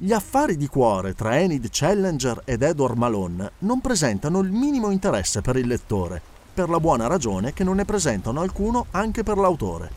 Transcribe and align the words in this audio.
Gli 0.00 0.12
affari 0.12 0.56
di 0.56 0.68
cuore 0.68 1.12
tra 1.12 1.40
Enid 1.40 1.66
Challenger 1.72 2.42
ed 2.44 2.62
Edward 2.62 2.96
Malone 2.96 3.50
non 3.58 3.80
presentano 3.80 4.38
il 4.38 4.52
minimo 4.52 4.92
interesse 4.92 5.40
per 5.40 5.56
il 5.56 5.66
lettore, 5.66 6.22
per 6.54 6.68
la 6.68 6.78
buona 6.78 7.08
ragione 7.08 7.52
che 7.52 7.64
non 7.64 7.74
ne 7.74 7.84
presentano 7.84 8.40
alcuno 8.40 8.86
anche 8.92 9.24
per 9.24 9.38
l'autore. 9.38 9.90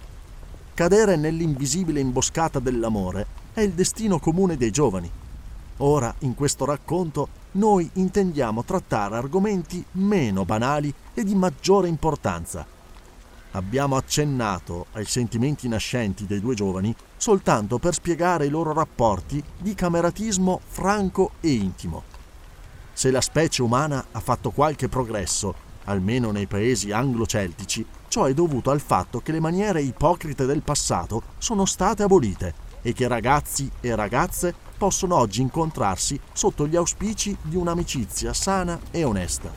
Cadere 0.74 1.18
nell'invisibile 1.18 2.00
imboscata 2.00 2.58
dell'amore 2.58 3.27
è 3.54 3.62
il 3.62 3.74
destino 3.74 4.18
comune 4.18 4.58
dei 4.58 4.72
giovani. 4.72 5.08
Ora, 5.77 6.12
in 6.22 6.34
questo 6.34 6.66
racconto, 6.66 7.27
noi 7.52 7.88
intendiamo 7.94 8.63
trattare 8.63 9.18
argomenti 9.18 9.86
meno 9.91 10.46
banali 10.46 10.91
e 11.13 11.24
di 11.24 11.36
maggiore 11.36 11.88
importanza. 11.88 12.66
Abbiamo 13.52 13.98
accennato 13.98 14.86
ai 14.94 15.05
sentimenti 15.05 15.68
nascenti 15.68 16.26
dei 16.26 16.40
due 16.40 16.55
giovani 16.55 16.96
soltanto 17.18 17.80
per 17.80 17.94
spiegare 17.94 18.46
i 18.46 18.49
loro 18.49 18.71
rapporti 18.71 19.44
di 19.57 19.76
cameratismo 19.76 20.62
franco 20.66 21.32
e 21.41 21.52
intimo. 21.52 22.04
Se 22.94 23.12
la 23.12 23.22
specie 23.22 23.62
umana 23.62 24.05
ha 24.12 24.20
fatto 24.20 24.52
qualche 24.52 24.88
progresso, 24.88 25.54
almeno 25.85 26.32
nei 26.32 26.46
paesi 26.48 26.91
anglo-celtici, 26.91 27.85
ciò 28.07 28.26
è 28.26 28.34
dovuto 28.34 28.72
al 28.72 28.79
fatto 28.79 29.20
che 29.20 29.32
le 29.32 29.40
maniere 29.40 29.82
ipocrite 29.82 30.46
del 30.46 30.62
passato 30.62 31.22
sono 31.38 31.66
state 31.66 32.04
abolite 32.04 32.54
e 32.82 32.94
che 32.94 33.07
ragazzi 33.07 33.70
e 33.79 33.96
ragazze 33.96 34.54
possono 34.77 35.16
oggi 35.16 35.41
incontrarsi 35.41 36.20
sotto 36.34 36.68
gli 36.68 36.76
auspici 36.76 37.35
di 37.41 37.55
un'amicizia 37.55 38.34
sana 38.34 38.79
e 38.91 39.04
onesta. 39.04 39.52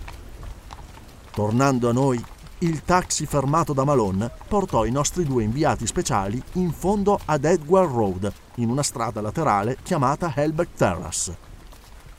Tornando 1.30 1.88
a 1.88 1.92
noi, 1.92 2.22
il 2.58 2.82
taxi 2.82 3.26
fermato 3.26 3.72
da 3.72 3.84
Malone 3.84 4.30
portò 4.48 4.84
i 4.84 4.90
nostri 4.90 5.24
due 5.24 5.42
inviati 5.42 5.86
speciali 5.86 6.40
in 6.52 6.72
fondo 6.72 7.20
ad 7.24 7.44
Edgware 7.44 7.88
Road, 7.88 8.32
in 8.56 8.70
una 8.70 8.82
strada 8.82 9.20
laterale 9.20 9.78
chiamata 9.82 10.32
Helbeck 10.34 10.74
Terrace. 10.74 11.36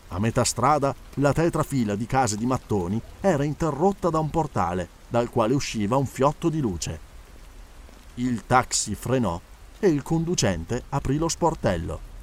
A 0.09 0.19
metà 0.19 0.43
strada, 0.43 0.93
la 1.15 1.33
tetrafila 1.33 1.95
di 1.95 2.05
case 2.05 2.35
di 2.35 2.45
mattoni 2.45 3.01
era 3.21 3.43
interrotta 3.43 4.09
da 4.09 4.19
un 4.19 4.29
portale 4.29 4.89
dal 5.07 5.29
quale 5.29 5.53
usciva 5.53 5.95
un 5.95 6.05
fiotto 6.05 6.49
di 6.49 6.59
luce. 6.59 6.99
Il 8.15 8.45
taxi 8.45 8.93
frenò 8.93 9.39
e 9.79 9.87
il 9.87 10.03
conducente 10.03 10.83
aprì 10.89 11.17
lo 11.17 11.29
sportello. 11.29 12.13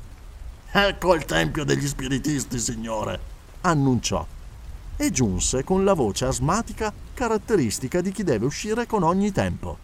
Ecco 0.71 1.15
il 1.15 1.25
tempio 1.25 1.65
degli 1.65 1.87
spiritisti, 1.87 2.59
signore, 2.59 3.21
annunciò 3.63 4.27
e 5.03 5.11
giunse 5.11 5.65
con 5.65 5.83
la 5.83 5.95
voce 5.95 6.27
asmatica 6.27 6.93
caratteristica 7.13 8.01
di 8.01 8.13
chi 8.13 8.23
deve 8.23 8.47
uscire 8.47 8.87
con 8.87 9.03
ogni 9.03 9.33
tempo. 9.33 9.77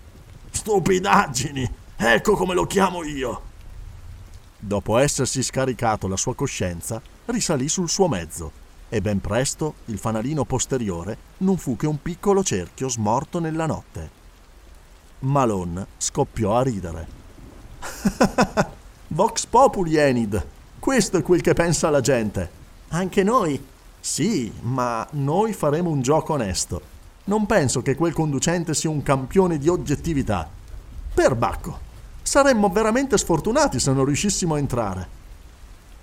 Stupidaggini! 0.49 1.69
Ecco 1.97 2.37
come 2.37 2.55
lo 2.55 2.67
chiamo 2.67 3.03
io! 3.03 3.43
Dopo 4.57 4.97
essersi 4.97 5.43
scaricato 5.43 6.07
la 6.07 6.17
sua 6.17 6.37
coscienza, 6.37 7.03
risalì 7.25 7.69
sul 7.69 7.89
suo 7.89 8.07
mezzo 8.07 8.53
e 8.89 9.01
ben 9.01 9.21
presto 9.21 9.75
il 9.87 9.99
fanalino 9.99 10.45
posteriore 10.45 11.17
non 11.39 11.57
fu 11.57 11.75
che 11.75 11.89
un 11.89 12.01
piccolo 12.01 12.45
cerchio 12.45 12.89
smorto 12.89 13.41
nella 13.41 13.67
notte. 13.67 14.11
Malone 15.21 15.85
scoppiò 15.97 16.57
a 16.57 16.63
ridere. 16.63 17.09
Vox 19.09 19.47
Populi, 19.47 19.97
Enid! 19.97 20.47
Questo 20.79 21.17
è 21.17 21.23
quel 21.23 21.41
che 21.41 21.55
pensa 21.55 21.91
la 21.91 22.01
gente. 22.01 22.51
Anche 22.91 23.25
noi 23.25 23.61
sì, 24.01 24.53
ma 24.61 25.07
noi 25.13 25.53
faremo 25.53 25.91
un 25.91 26.01
gioco 26.01 26.35
onesto. 26.35 26.81
Non 27.25 27.47
penso 27.47 27.83
che 27.83 27.95
quel 27.95 28.13
conducente 28.13 28.75
sia 28.75 28.91
un 28.91 29.03
campione 29.03 29.59
di 29.59 29.69
oggettività. 29.69 30.49
Perbacco, 31.13 31.79
saremmo 32.23 32.69
veramente 32.69 33.19
sfortunati 33.19 33.79
se 33.79 33.93
non 33.93 34.05
riuscissimo 34.05 34.55
a 34.55 34.59
entrare. 34.59 35.17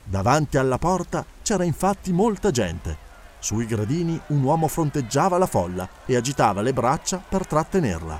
Davanti 0.04 0.58
alla 0.58 0.78
porta 0.78 1.26
c'era 1.42 1.64
infatti 1.64 2.12
molta 2.12 2.52
gente. 2.52 3.04
Sui 3.40 3.66
gradini 3.66 4.20
un 4.28 4.44
uomo 4.44 4.68
fronteggiava 4.68 5.38
la 5.38 5.48
folla 5.48 5.88
e 6.06 6.16
agitava 6.16 6.62
le 6.62 6.74
braccia 6.74 7.18
per 7.28 7.48
trattenerla. 7.48 8.20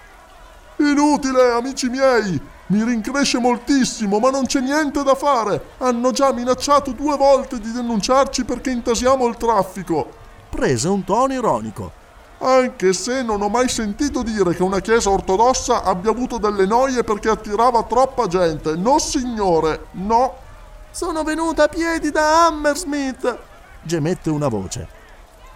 Inutile, 0.78 1.52
amici 1.52 1.90
miei! 1.90 2.42
Mi 2.68 2.84
rincresce 2.84 3.38
moltissimo, 3.38 4.18
ma 4.18 4.32
non 4.32 4.48
c'è 4.48 4.60
niente 4.60 5.04
da 5.04 5.14
fare. 5.14 5.74
Hanno 5.78 6.10
già 6.12 6.34
minacciato 6.34 6.94
due 6.94 7.16
volte 7.16 7.60
di 7.60 7.72
denunciarci 7.72 8.44
perché 8.44 8.72
intasiamo 8.72 9.28
il 9.28 9.38
traffico. 9.38 10.10
Prese 10.50 10.88
un 10.88 11.04
tono 11.04 11.34
ironico. 11.34 11.92
Anche 12.40 12.94
se 12.94 13.22
non 13.22 13.42
ho 13.44 13.50
mai 13.50 13.70
sentito 13.70 14.24
dire 14.24 14.56
che 14.56 14.64
una 14.64 14.80
chiesa 14.80 15.12
ortodossa 15.12 15.84
abbia 15.84 16.10
avuto 16.10 16.40
delle 16.40 16.66
noie 16.66 17.04
perché 17.04 17.30
attirava 17.30 17.84
troppa 17.84 18.26
gente. 18.28 18.76
No, 18.76 18.98
signore, 18.98 19.88
no. 19.92 20.34
Sono 20.90 21.24
venuta 21.24 21.66
a 21.66 21.68
piedi 21.68 22.10
da 22.10 22.48
Hammersmith, 22.48 23.38
gemette 23.84 24.30
una 24.32 24.48
voce. 24.48 24.88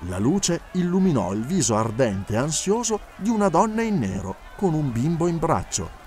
La 0.07 0.19
luce 0.19 0.61
illuminò 0.73 1.33
il 1.33 1.43
viso 1.43 1.75
ardente 1.75 2.33
e 2.33 2.37
ansioso 2.37 2.99
di 3.15 3.29
una 3.29 3.49
donna 3.49 3.81
in 3.81 3.99
nero 3.99 4.35
con 4.55 4.73
un 4.73 4.91
bimbo 4.91 5.27
in 5.27 5.39
braccio. 5.39 5.98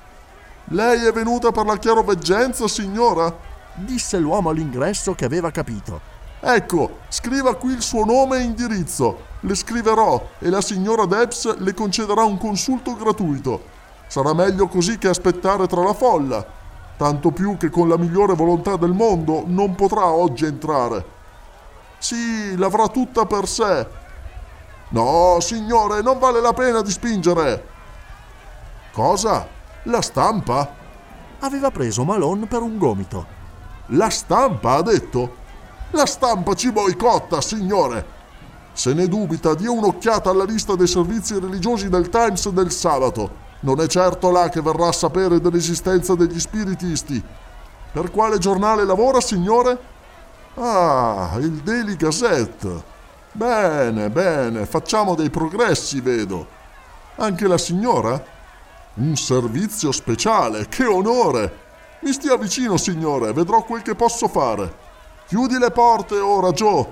Lei 0.72 1.04
è 1.04 1.12
venuta 1.12 1.52
per 1.52 1.66
la 1.66 1.76
chiaroveggenza, 1.76 2.66
signora? 2.66 3.50
disse 3.74 4.18
l'uomo 4.18 4.48
all'ingresso 4.48 5.14
che 5.14 5.26
aveva 5.26 5.50
capito. 5.50 6.00
Ecco, 6.40 7.00
scriva 7.08 7.54
qui 7.56 7.72
il 7.72 7.82
suo 7.82 8.06
nome 8.06 8.38
e 8.38 8.42
indirizzo. 8.42 9.30
Le 9.40 9.54
scriverò 9.54 10.28
e 10.38 10.48
la 10.48 10.62
signora 10.62 11.04
Debs 11.04 11.58
le 11.58 11.74
concederà 11.74 12.24
un 12.24 12.38
consulto 12.38 12.96
gratuito. 12.96 13.62
Sarà 14.06 14.32
meglio 14.32 14.66
così 14.66 14.96
che 14.96 15.08
aspettare 15.08 15.66
tra 15.66 15.82
la 15.82 15.92
folla. 15.92 16.42
Tanto 16.96 17.30
più 17.32 17.58
che 17.58 17.68
con 17.68 17.88
la 17.88 17.98
migliore 17.98 18.34
volontà 18.34 18.76
del 18.76 18.92
mondo 18.92 19.44
non 19.46 19.74
potrà 19.74 20.06
oggi 20.06 20.46
entrare. 20.46 21.04
Sì, 21.98 22.56
l'avrà 22.56 22.88
tutta 22.88 23.26
per 23.26 23.46
sé. 23.46 23.86
No, 24.88 25.36
signore, 25.40 26.00
non 26.00 26.18
vale 26.18 26.40
la 26.40 26.54
pena 26.54 26.80
di 26.80 26.90
spingere. 26.90 27.68
Cosa? 28.90 29.60
La 29.86 30.00
stampa? 30.00 30.74
Aveva 31.40 31.72
preso 31.72 32.04
Malone 32.04 32.46
per 32.46 32.62
un 32.62 32.78
gomito. 32.78 33.26
La 33.86 34.10
stampa, 34.10 34.74
ha 34.74 34.82
detto? 34.82 35.36
La 35.90 36.06
stampa 36.06 36.54
ci 36.54 36.70
boicotta, 36.70 37.40
signore. 37.40 38.20
Se 38.72 38.94
ne 38.94 39.08
dubita, 39.08 39.54
dia 39.54 39.72
un'occhiata 39.72 40.30
alla 40.30 40.44
lista 40.44 40.76
dei 40.76 40.86
servizi 40.86 41.38
religiosi 41.38 41.88
del 41.88 42.08
Times 42.10 42.48
del 42.50 42.70
sabato. 42.70 43.40
Non 43.60 43.80
è 43.80 43.88
certo 43.88 44.30
là 44.30 44.48
che 44.48 44.62
verrà 44.62 44.88
a 44.88 44.92
sapere 44.92 45.40
dell'esistenza 45.40 46.14
degli 46.14 46.38
spiritisti. 46.38 47.22
Per 47.92 48.10
quale 48.12 48.38
giornale 48.38 48.84
lavora, 48.84 49.20
signore? 49.20 49.78
Ah, 50.54 51.32
il 51.40 51.60
Daily 51.60 51.96
Gazette. 51.96 52.82
Bene, 53.32 54.10
bene, 54.10 54.64
facciamo 54.64 55.16
dei 55.16 55.28
progressi, 55.28 56.00
vedo. 56.00 56.46
Anche 57.16 57.48
la 57.48 57.58
signora? 57.58 58.40
Un 58.94 59.16
servizio 59.16 59.90
speciale, 59.90 60.68
che 60.68 60.84
onore! 60.84 61.60
Mi 62.02 62.12
stia 62.12 62.36
vicino, 62.36 62.76
signore, 62.76 63.32
vedrò 63.32 63.62
quel 63.62 63.80
che 63.80 63.94
posso 63.94 64.28
fare. 64.28 64.70
Chiudi 65.26 65.56
le 65.56 65.70
porte 65.70 66.18
ora, 66.18 66.50
Joe. 66.50 66.86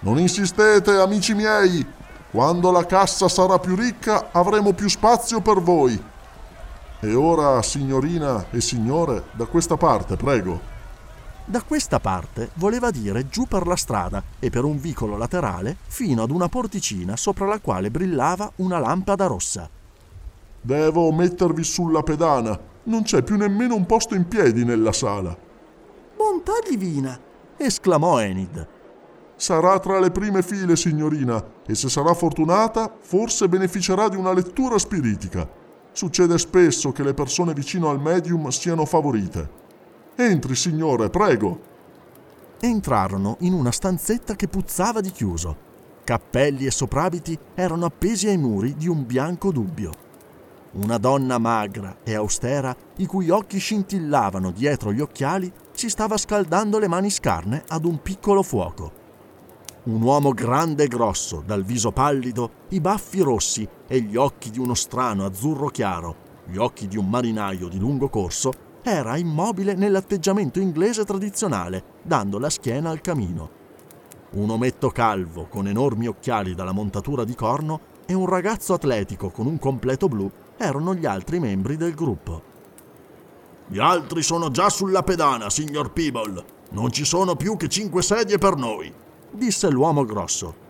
Non 0.00 0.20
insistete, 0.20 0.92
amici 0.92 1.34
miei. 1.34 1.84
Quando 2.30 2.70
la 2.70 2.86
cassa 2.86 3.28
sarà 3.28 3.58
più 3.58 3.74
ricca, 3.74 4.28
avremo 4.30 4.74
più 4.74 4.88
spazio 4.88 5.40
per 5.40 5.60
voi. 5.60 6.00
E 7.00 7.14
ora, 7.14 7.60
signorina 7.62 8.46
e 8.50 8.60
signore, 8.60 9.24
da 9.32 9.46
questa 9.46 9.76
parte, 9.76 10.14
prego. 10.14 10.60
Da 11.44 11.62
questa 11.62 11.98
parte 11.98 12.50
voleva 12.54 12.92
dire 12.92 13.28
giù 13.28 13.46
per 13.48 13.66
la 13.66 13.74
strada 13.74 14.22
e 14.38 14.50
per 14.50 14.62
un 14.62 14.78
vicolo 14.78 15.16
laterale 15.16 15.78
fino 15.88 16.22
ad 16.22 16.30
una 16.30 16.48
porticina 16.48 17.16
sopra 17.16 17.46
la 17.46 17.58
quale 17.58 17.90
brillava 17.90 18.52
una 18.56 18.78
lampada 18.78 19.26
rossa. 19.26 19.68
Devo 20.60 21.10
mettervi 21.12 21.64
sulla 21.64 22.02
pedana. 22.02 22.58
Non 22.84 23.02
c'è 23.02 23.22
più 23.22 23.36
nemmeno 23.36 23.74
un 23.74 23.86
posto 23.86 24.14
in 24.14 24.28
piedi 24.28 24.64
nella 24.64 24.92
sala. 24.92 25.36
Bontà 26.16 26.52
divina! 26.68 27.18
esclamò 27.56 28.20
Enid. 28.20 28.68
Sarà 29.36 29.78
tra 29.78 29.98
le 29.98 30.10
prime 30.10 30.42
file, 30.42 30.76
signorina, 30.76 31.42
e 31.66 31.74
se 31.74 31.88
sarà 31.88 32.12
fortunata, 32.12 32.94
forse 33.00 33.48
beneficerà 33.48 34.08
di 34.08 34.16
una 34.16 34.34
lettura 34.34 34.78
spiritica. 34.78 35.48
Succede 35.92 36.36
spesso 36.36 36.92
che 36.92 37.02
le 37.02 37.14
persone 37.14 37.54
vicino 37.54 37.88
al 37.88 38.00
medium 38.00 38.48
siano 38.48 38.84
favorite. 38.84 39.48
Entri, 40.14 40.54
signore, 40.54 41.08
prego. 41.08 41.58
Entrarono 42.60 43.36
in 43.40 43.54
una 43.54 43.72
stanzetta 43.72 44.36
che 44.36 44.46
puzzava 44.46 45.00
di 45.00 45.10
chiuso. 45.10 45.68
Cappelli 46.04 46.66
e 46.66 46.70
soprabiti 46.70 47.38
erano 47.54 47.86
appesi 47.86 48.28
ai 48.28 48.36
muri 48.36 48.74
di 48.76 48.88
un 48.88 49.06
bianco 49.06 49.50
dubbio. 49.50 50.08
Una 50.72 50.98
donna 50.98 51.38
magra 51.38 51.96
e 52.04 52.14
austera, 52.14 52.76
i 52.98 53.06
cui 53.06 53.28
occhi 53.28 53.58
scintillavano 53.58 54.52
dietro 54.52 54.92
gli 54.92 55.00
occhiali, 55.00 55.52
si 55.72 55.88
stava 55.88 56.16
scaldando 56.16 56.78
le 56.78 56.86
mani 56.86 57.10
scarne 57.10 57.64
ad 57.66 57.84
un 57.84 58.00
piccolo 58.00 58.44
fuoco. 58.44 58.92
Un 59.84 60.00
uomo 60.00 60.30
grande 60.30 60.84
e 60.84 60.86
grosso, 60.86 61.42
dal 61.44 61.64
viso 61.64 61.90
pallido, 61.90 62.50
i 62.68 62.80
baffi 62.80 63.20
rossi 63.20 63.68
e 63.88 64.00
gli 64.02 64.14
occhi 64.14 64.50
di 64.50 64.60
uno 64.60 64.74
strano 64.74 65.24
azzurro 65.24 65.70
chiaro, 65.70 66.14
gli 66.44 66.56
occhi 66.56 66.86
di 66.86 66.96
un 66.96 67.08
marinaio 67.08 67.66
di 67.66 67.80
lungo 67.80 68.08
corso, 68.08 68.52
era 68.82 69.16
immobile 69.16 69.74
nell'atteggiamento 69.74 70.60
inglese 70.60 71.04
tradizionale, 71.04 71.82
dando 72.02 72.38
la 72.38 72.48
schiena 72.48 72.90
al 72.90 73.00
camino. 73.00 73.58
Un 74.32 74.50
ometto 74.50 74.90
calvo 74.90 75.46
con 75.48 75.66
enormi 75.66 76.06
occhiali 76.06 76.54
dalla 76.54 76.70
montatura 76.70 77.24
di 77.24 77.34
corno 77.34 77.80
e 78.06 78.14
un 78.14 78.26
ragazzo 78.26 78.74
atletico 78.74 79.30
con 79.30 79.46
un 79.46 79.58
completo 79.58 80.06
blu 80.06 80.30
erano 80.62 80.94
gli 80.94 81.06
altri 81.06 81.40
membri 81.40 81.78
del 81.78 81.94
gruppo. 81.94 82.42
Gli 83.66 83.78
altri 83.78 84.22
sono 84.22 84.50
già 84.50 84.68
sulla 84.68 85.02
pedana, 85.02 85.48
signor 85.48 85.90
Peeble. 85.90 86.44
Non 86.72 86.92
ci 86.92 87.06
sono 87.06 87.34
più 87.34 87.56
che 87.56 87.68
cinque 87.68 88.02
sedie 88.02 88.36
per 88.36 88.56
noi, 88.56 88.92
disse 89.30 89.70
l'uomo 89.70 90.04
grosso. 90.04 90.68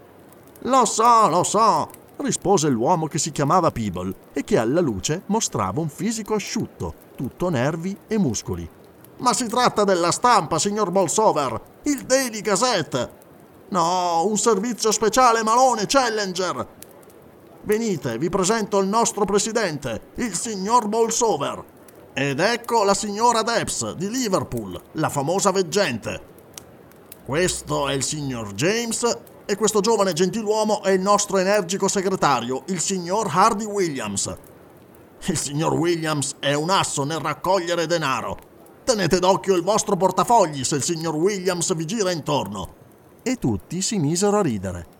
Lo 0.60 0.84
so, 0.84 1.28
lo 1.28 1.42
so, 1.42 1.90
rispose 2.18 2.68
l'uomo 2.68 3.08
che 3.08 3.18
si 3.18 3.32
chiamava 3.32 3.72
Peeble 3.72 4.14
e 4.32 4.44
che 4.44 4.58
alla 4.58 4.80
luce 4.80 5.22
mostrava 5.26 5.80
un 5.80 5.88
fisico 5.88 6.34
asciutto, 6.34 6.94
tutto 7.16 7.48
nervi 7.48 7.96
e 8.06 8.16
muscoli. 8.16 8.68
Ma 9.18 9.32
si 9.32 9.48
tratta 9.48 9.82
della 9.82 10.12
stampa, 10.12 10.60
signor 10.60 10.92
Bolsover, 10.92 11.60
il 11.82 12.02
Daily 12.04 12.40
Gazette. 12.42 13.18
No, 13.70 14.24
un 14.24 14.38
servizio 14.38 14.92
speciale 14.92 15.42
Malone 15.42 15.86
Challenger. 15.86 16.78
Venite, 17.62 18.16
vi 18.16 18.30
presento 18.30 18.78
il 18.78 18.88
nostro 18.88 19.26
presidente, 19.26 20.12
il 20.14 20.34
signor 20.34 20.88
Bolsover. 20.88 21.62
Ed 22.14 22.40
ecco 22.40 22.84
la 22.84 22.94
signora 22.94 23.42
Debs 23.42 23.92
di 23.94 24.08
Liverpool, 24.08 24.80
la 24.92 25.10
famosa 25.10 25.50
veggente. 25.50 26.28
Questo 27.24 27.86
è 27.86 27.92
il 27.92 28.02
signor 28.02 28.54
James 28.54 29.18
e 29.44 29.56
questo 29.56 29.80
giovane 29.80 30.14
gentiluomo 30.14 30.82
è 30.82 30.90
il 30.90 31.02
nostro 31.02 31.36
energico 31.36 31.86
segretario, 31.86 32.62
il 32.68 32.80
signor 32.80 33.28
Hardy 33.30 33.66
Williams. 33.66 34.34
Il 35.26 35.36
signor 35.36 35.74
Williams 35.74 36.36
è 36.38 36.54
un 36.54 36.70
asso 36.70 37.04
nel 37.04 37.20
raccogliere 37.20 37.86
denaro. 37.86 38.38
Tenete 38.84 39.18
d'occhio 39.18 39.54
il 39.54 39.62
vostro 39.62 39.96
portafogli 39.96 40.64
se 40.64 40.76
il 40.76 40.82
signor 40.82 41.14
Williams 41.14 41.74
vi 41.74 41.84
gira 41.84 42.10
intorno. 42.10 42.74
E 43.22 43.36
tutti 43.36 43.82
si 43.82 43.98
misero 43.98 44.38
a 44.38 44.42
ridere. 44.42 44.99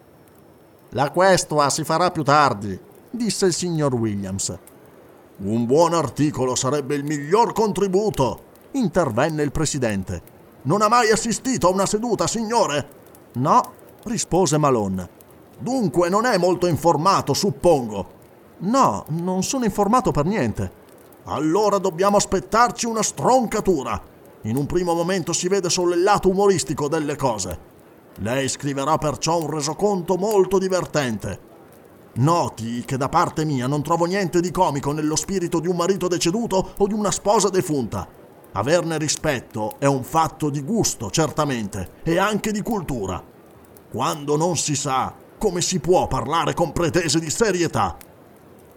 La 0.95 1.13
questua 1.13 1.71
si 1.71 1.85
farà 1.85 2.11
più 2.11 2.25
tardi, 2.25 2.77
disse 3.11 3.47
il 3.47 3.53
signor 3.53 3.95
Williams. 3.95 4.59
Un 5.37 5.65
buon 5.65 5.95
articolo 5.95 6.57
sarebbe 6.57 6.97
il 6.97 7.05
miglior 7.05 7.53
contributo, 7.53 8.43
intervenne 8.73 9.45
il 9.45 9.53
presidente. 9.53 10.21
Non 10.63 10.83
ha 10.83 10.89
mai 10.89 11.13
assistito 11.13 11.69
a 11.69 11.71
una 11.71 11.87
seduta, 11.87 12.27
signore? 12.27 12.89
No, 13.35 13.73
rispose 14.03 14.59
Malone. 14.59 15.09
Dunque 15.61 16.09
non 16.09 16.27
è 16.27 16.37
molto 16.39 16.67
informato, 16.67 17.35
suppongo. 17.35 18.19
No, 18.59 19.05
non 19.11 19.45
sono 19.45 19.65
informato 19.65 20.11
per 20.11 20.25
niente. 20.25 20.73
Allora 21.25 21.79
dobbiamo 21.79 22.17
aspettarci 22.17 22.87
una 22.87 23.05
stroncatura. 23.05 24.03
In 24.43 24.57
un 24.57 24.67
primo 24.67 24.95
momento 24.95 25.33
si 25.33 25.47
vede 25.47 25.71
solo 25.71 25.95
il 25.95 26.03
lato 26.03 26.29
umoristico 26.29 26.89
delle 26.89 27.15
cose. 27.15 27.70
Lei 28.23 28.49
scriverà 28.49 28.99
perciò 28.99 29.41
un 29.41 29.51
resoconto 29.51 30.17
molto 30.17 30.59
divertente. 30.59 31.49
Noti 32.15 32.83
che 32.85 32.99
da 32.99 33.09
parte 33.09 33.47
mia 33.47 33.67
non 33.67 33.83
trovo 33.83 34.05
niente 34.05 34.41
di 34.41 34.51
comico 34.51 34.93
nello 34.93 35.17
spirito 35.17 35.59
di 35.59 35.69
un 35.69 35.77
marito 35.77 36.07
deceduto 36.07 36.73
o 36.77 36.87
di 36.87 36.93
una 36.93 37.11
sposa 37.11 37.49
defunta. 37.49 38.07
Averne 38.53 38.99
rispetto 38.99 39.77
è 39.79 39.87
un 39.87 40.03
fatto 40.03 40.51
di 40.51 40.61
gusto, 40.63 41.09
certamente, 41.11 41.93
e 42.03 42.19
anche 42.19 42.53
di 42.53 42.61
cultura. 42.61 43.23
Quando 43.91 44.37
non 44.37 44.57
si 44.59 44.77
sa 44.77 45.15
come 45.39 45.63
si 45.63 45.81
può 45.81 46.07
parlare 46.07 46.53
con 46.53 46.73
pretese 46.73 47.21
di 47.21 47.31
serietà. 47.31 47.97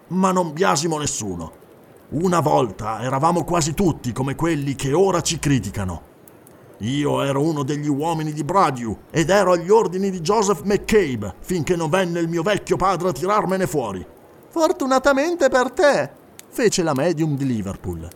Ma 0.07 0.31
non 0.31 0.53
biasimo 0.53 0.97
nessuno. 0.97 1.51
Una 2.11 2.39
volta 2.39 3.01
eravamo 3.01 3.43
quasi 3.43 3.73
tutti 3.73 4.13
come 4.13 4.35
quelli 4.35 4.75
che 4.75 4.93
ora 4.93 5.19
ci 5.19 5.37
criticano. 5.37 6.12
Io 6.79 7.21
ero 7.21 7.41
uno 7.41 7.63
degli 7.63 7.87
uomini 7.87 8.33
di 8.33 8.43
Bradieu 8.43 8.97
ed 9.11 9.29
ero 9.29 9.53
agli 9.53 9.69
ordini 9.69 10.09
di 10.09 10.19
Joseph 10.21 10.63
McCabe 10.63 11.35
finché 11.39 11.75
non 11.75 11.89
venne 11.89 12.19
il 12.19 12.27
mio 12.27 12.41
vecchio 12.41 12.75
padre 12.75 13.09
a 13.09 13.13
tirarmene 13.13 13.67
fuori. 13.67 14.05
Fortunatamente 14.49 15.49
per 15.49 15.71
te, 15.71 16.11
fece 16.49 16.83
la 16.83 16.93
medium 16.93 17.35
di 17.37 17.45
Liverpool. 17.45 18.07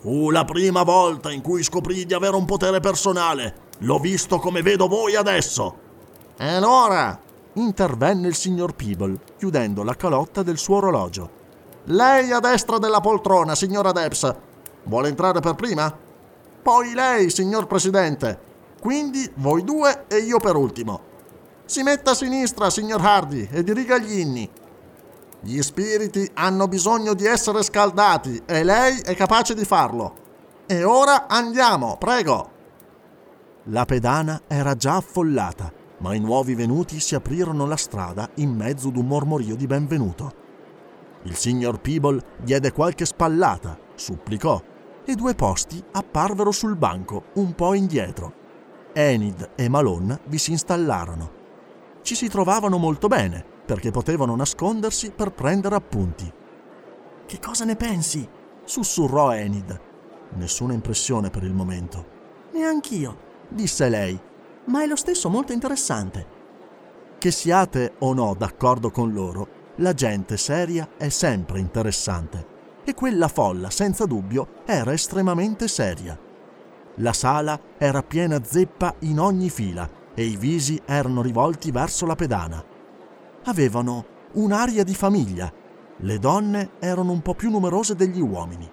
Fu 0.00 0.30
la 0.30 0.44
prima 0.44 0.82
volta 0.82 1.30
in 1.30 1.42
cui 1.42 1.62
scoprì 1.62 2.06
di 2.06 2.14
avere 2.14 2.36
un 2.36 2.46
potere 2.46 2.80
personale. 2.80 3.68
L'ho 3.80 3.98
visto 3.98 4.38
come 4.38 4.62
vedo 4.62 4.88
voi 4.88 5.14
adesso. 5.14 5.74
E 6.36 6.46
allora? 6.46 7.18
intervenne 7.54 8.28
il 8.28 8.34
signor 8.34 8.74
Peeble, 8.74 9.18
chiudendo 9.36 9.82
la 9.82 9.96
calotta 9.96 10.42
del 10.42 10.58
suo 10.58 10.76
orologio. 10.76 11.38
Lei 11.84 12.30
a 12.30 12.40
destra 12.40 12.78
della 12.78 13.00
poltrona, 13.00 13.54
signora 13.54 13.92
Debs. 13.92 14.34
Vuole 14.84 15.08
entrare 15.08 15.40
per 15.40 15.54
prima? 15.54 15.94
Poi 16.62 16.92
lei, 16.92 17.30
signor 17.30 17.66
Presidente. 17.66 18.38
Quindi 18.80 19.30
voi 19.36 19.64
due 19.64 20.04
e 20.08 20.18
io 20.18 20.38
per 20.38 20.56
ultimo. 20.56 21.08
Si 21.64 21.82
metta 21.82 22.10
a 22.10 22.14
sinistra, 22.14 22.68
signor 22.68 23.00
Hardy, 23.00 23.48
e 23.50 23.62
diriga 23.62 23.96
gli 23.96 24.18
inni. 24.18 24.50
Gli 25.40 25.60
spiriti 25.62 26.30
hanno 26.34 26.68
bisogno 26.68 27.14
di 27.14 27.24
essere 27.24 27.62
scaldati 27.62 28.42
e 28.44 28.62
lei 28.62 29.00
è 29.00 29.14
capace 29.14 29.54
di 29.54 29.64
farlo. 29.64 30.14
E 30.66 30.84
ora 30.84 31.28
andiamo, 31.28 31.96
prego. 31.96 32.50
La 33.64 33.86
pedana 33.86 34.42
era 34.46 34.74
già 34.74 34.96
affollata, 34.96 35.72
ma 35.98 36.14
i 36.14 36.20
nuovi 36.20 36.54
venuti 36.54 37.00
si 37.00 37.14
aprirono 37.14 37.66
la 37.66 37.76
strada 37.76 38.28
in 38.34 38.50
mezzo 38.50 38.88
ad 38.88 38.96
un 38.96 39.06
mormorio 39.06 39.56
di 39.56 39.66
benvenuto. 39.66 40.34
Il 41.22 41.36
signor 41.36 41.80
Peeble 41.80 42.22
diede 42.42 42.72
qualche 42.72 43.06
spallata, 43.06 43.78
supplicò 43.94 44.62
e 45.04 45.14
due 45.14 45.34
posti 45.34 45.82
apparvero 45.92 46.50
sul 46.50 46.76
banco, 46.76 47.24
un 47.34 47.54
po' 47.54 47.74
indietro. 47.74 48.34
Enid 48.92 49.50
e 49.54 49.68
Malone 49.68 50.20
vi 50.26 50.38
si 50.38 50.50
installarono. 50.52 51.38
Ci 52.02 52.14
si 52.14 52.28
trovavano 52.28 52.76
molto 52.76 53.08
bene, 53.08 53.44
perché 53.64 53.90
potevano 53.90 54.34
nascondersi 54.34 55.10
per 55.10 55.32
prendere 55.32 55.74
appunti. 55.74 56.32
Che 57.26 57.38
cosa 57.38 57.64
ne 57.64 57.76
pensi? 57.76 58.28
sussurrò 58.64 59.32
Enid. 59.34 59.80
Nessuna 60.34 60.72
impressione 60.72 61.30
per 61.30 61.44
il 61.44 61.54
momento. 61.54 62.18
Neanch'io, 62.52 63.18
disse 63.48 63.88
lei, 63.88 64.18
ma 64.66 64.82
è 64.82 64.86
lo 64.86 64.96
stesso 64.96 65.28
molto 65.28 65.52
interessante. 65.52 66.38
Che 67.18 67.30
siate 67.30 67.94
o 67.98 68.12
no 68.12 68.34
d'accordo 68.34 68.90
con 68.90 69.12
loro, 69.12 69.58
la 69.76 69.94
gente 69.94 70.36
seria 70.36 70.90
è 70.96 71.08
sempre 71.08 71.58
interessante 71.58 72.49
e 72.84 72.94
quella 72.94 73.28
folla, 73.28 73.70
senza 73.70 74.06
dubbio, 74.06 74.62
era 74.64 74.92
estremamente 74.92 75.68
seria. 75.68 76.18
La 76.96 77.12
sala 77.12 77.58
era 77.78 78.02
piena 78.02 78.42
zeppa 78.42 78.94
in 79.00 79.18
ogni 79.18 79.48
fila 79.48 79.88
e 80.14 80.24
i 80.24 80.36
visi 80.36 80.80
erano 80.84 81.22
rivolti 81.22 81.70
verso 81.70 82.04
la 82.04 82.14
pedana. 82.14 82.62
Avevano 83.44 84.04
un'aria 84.32 84.84
di 84.84 84.94
famiglia. 84.94 85.52
Le 85.96 86.18
donne 86.18 86.72
erano 86.78 87.12
un 87.12 87.22
po' 87.22 87.34
più 87.34 87.50
numerose 87.50 87.94
degli 87.94 88.20
uomini. 88.20 88.68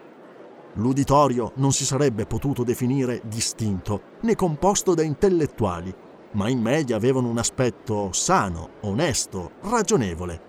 L'uditorio 0.73 1.53
non 1.55 1.71
si 1.71 1.85
sarebbe 1.85 2.25
potuto 2.25 2.63
definire 2.63 3.21
distinto 3.25 4.01
né 4.21 4.35
composto 4.35 4.93
da 4.93 5.03
intellettuali, 5.03 5.93
ma 6.33 6.49
in 6.49 6.59
media 6.59 6.95
avevano 6.95 7.29
un 7.29 7.37
aspetto 7.37 8.11
sano, 8.11 8.69
onesto, 8.81 9.51
ragionevole. 9.61 10.39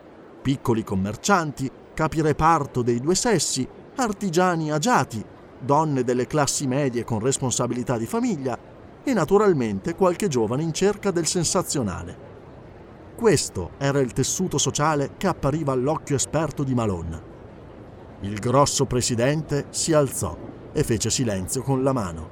Piccoli 0.42 0.84
commercianti, 0.84 1.70
capi 1.98 2.20
reparto 2.20 2.82
dei 2.82 3.00
due 3.00 3.16
sessi, 3.16 3.66
artigiani 3.96 4.70
agiati, 4.70 5.20
donne 5.58 6.04
delle 6.04 6.28
classi 6.28 6.68
medie 6.68 7.02
con 7.02 7.18
responsabilità 7.18 7.98
di 7.98 8.06
famiglia 8.06 8.56
e 9.02 9.12
naturalmente 9.12 9.96
qualche 9.96 10.28
giovane 10.28 10.62
in 10.62 10.72
cerca 10.72 11.10
del 11.10 11.26
sensazionale. 11.26 12.26
Questo 13.16 13.70
era 13.78 13.98
il 13.98 14.12
tessuto 14.12 14.58
sociale 14.58 15.14
che 15.16 15.26
appariva 15.26 15.72
all'occhio 15.72 16.14
esperto 16.14 16.62
di 16.62 16.72
Malone. 16.72 17.22
Il 18.20 18.38
grosso 18.38 18.84
presidente 18.84 19.66
si 19.70 19.92
alzò 19.92 20.36
e 20.72 20.84
fece 20.84 21.10
silenzio 21.10 21.62
con 21.62 21.82
la 21.82 21.92
mano. 21.92 22.30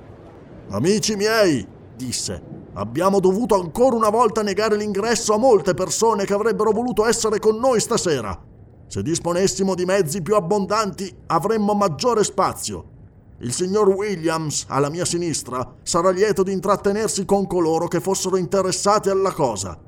Amici 0.68 1.16
miei, 1.16 1.66
disse, 1.96 2.40
Abbiamo 2.75 3.18
dovuto 3.18 3.56
ancora 3.56 3.96
una 3.96 4.11
volta 4.11 4.42
negare 4.42 4.76
l'ingresso 4.76 5.35
a 5.35 5.38
molte 5.38 5.75
persone 5.75 6.25
che 6.25 6.35
avrebbero 6.35 6.70
voluto 6.70 7.04
essere 7.04 7.40
con 7.40 7.56
noi 7.56 7.80
stasera. 7.80 8.54
Se 8.88 9.02
disponessimo 9.02 9.75
di 9.75 9.85
mezzi 9.85 10.23
più 10.23 10.37
abbondanti 10.37 11.14
avremmo 11.26 11.75
maggiore 11.75 12.23
spazio. 12.23 12.95
Il 13.40 13.52
signor 13.52 13.88
Williams, 13.88 14.64
alla 14.69 14.88
mia 14.88 15.05
sinistra, 15.05 15.75
sarà 15.83 16.11
lieto 16.11 16.43
di 16.43 16.52
intrattenersi 16.52 17.25
con 17.25 17.47
coloro 17.47 17.88
che 17.88 18.00
fossero 18.00 18.37
interessati 18.37 19.11
alla 19.11 19.33
cosa. 19.33 19.78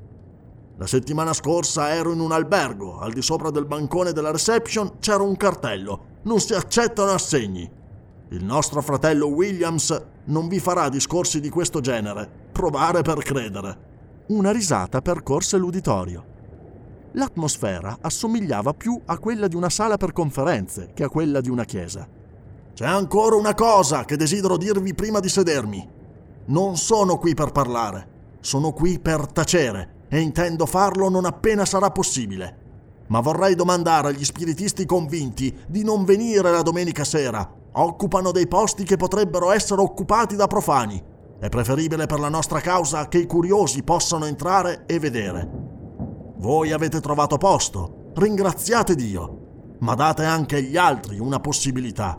La 0.77 0.85
settimana 0.85 1.33
scorsa 1.33 1.89
ero 1.89 2.11
in 2.11 2.19
un 2.19 2.31
albergo, 2.31 2.99
al 2.99 3.11
di 3.11 3.21
sopra 3.21 3.49
del 3.49 3.65
bancone 3.65 4.11
della 4.11 4.31
reception 4.31 4.99
c'era 4.99 5.23
un 5.23 5.35
cartello. 5.35 6.17
Non 6.23 6.39
si 6.39 6.53
accettano 6.53 7.11
assegni. 7.11 7.69
Il 8.29 8.43
nostro 8.43 8.81
fratello 8.81 9.27
Williams 9.27 9.99
non 10.25 10.47
vi 10.47 10.59
farà 10.59 10.87
discorsi 10.87 11.39
di 11.39 11.49
questo 11.49 11.79
genere. 11.79 12.29
Provare 12.51 13.01
per 13.01 13.17
credere. 13.23 13.87
Una 14.27 14.51
risata 14.51 15.01
percorse 15.01 15.57
l'uditorio. 15.57 16.28
L'atmosfera 17.13 17.97
assomigliava 18.01 18.73
più 18.73 18.99
a 19.05 19.17
quella 19.17 19.47
di 19.47 19.55
una 19.55 19.69
sala 19.69 19.97
per 19.97 20.13
conferenze 20.13 20.91
che 20.93 21.03
a 21.03 21.09
quella 21.09 21.41
di 21.41 21.49
una 21.49 21.65
chiesa. 21.65 22.07
C'è 22.73 22.85
ancora 22.85 23.35
una 23.35 23.55
cosa 23.55 24.05
che 24.05 24.15
desidero 24.15 24.57
dirvi 24.57 24.93
prima 24.93 25.19
di 25.19 25.27
sedermi. 25.27 25.89
Non 26.45 26.77
sono 26.77 27.17
qui 27.17 27.33
per 27.33 27.51
parlare, 27.51 28.07
sono 28.39 28.71
qui 28.73 28.99
per 28.99 29.25
tacere 29.31 30.05
e 30.07 30.19
intendo 30.19 30.65
farlo 30.65 31.09
non 31.09 31.25
appena 31.25 31.65
sarà 31.65 31.89
possibile. 31.89 32.57
Ma 33.07 33.21
vorrei 33.21 33.55
domandare 33.55 34.09
agli 34.09 34.23
spiritisti 34.23 34.85
convinti 34.85 35.55
di 35.67 35.83
non 35.83 36.05
venire 36.05 36.51
la 36.51 36.61
domenica 36.61 37.03
sera. 37.03 37.57
Occupano 37.71 38.31
dei 38.31 38.47
posti 38.47 38.83
che 38.83 38.97
potrebbero 38.97 39.51
essere 39.51 39.81
occupati 39.81 40.35
da 40.35 40.45
profani. 40.45 41.01
È 41.39 41.49
preferibile 41.49 42.05
per 42.05 42.19
la 42.19 42.29
nostra 42.29 42.59
causa 42.59 43.07
che 43.07 43.17
i 43.17 43.25
curiosi 43.25 43.81
possano 43.81 44.25
entrare 44.25 44.83
e 44.85 44.99
vedere. 44.99 45.68
Voi 46.39 46.71
avete 46.71 47.01
trovato 47.01 47.37
posto, 47.37 48.11
ringraziate 48.15 48.95
Dio, 48.95 49.75
ma 49.79 49.93
date 49.93 50.23
anche 50.23 50.55
agli 50.55 50.77
altri 50.77 51.19
una 51.19 51.41
possibilità. 51.41 52.17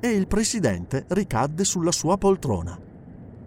E 0.00 0.08
il 0.08 0.26
presidente 0.26 1.04
ricadde 1.08 1.64
sulla 1.64 1.92
sua 1.92 2.16
poltrona. 2.16 2.78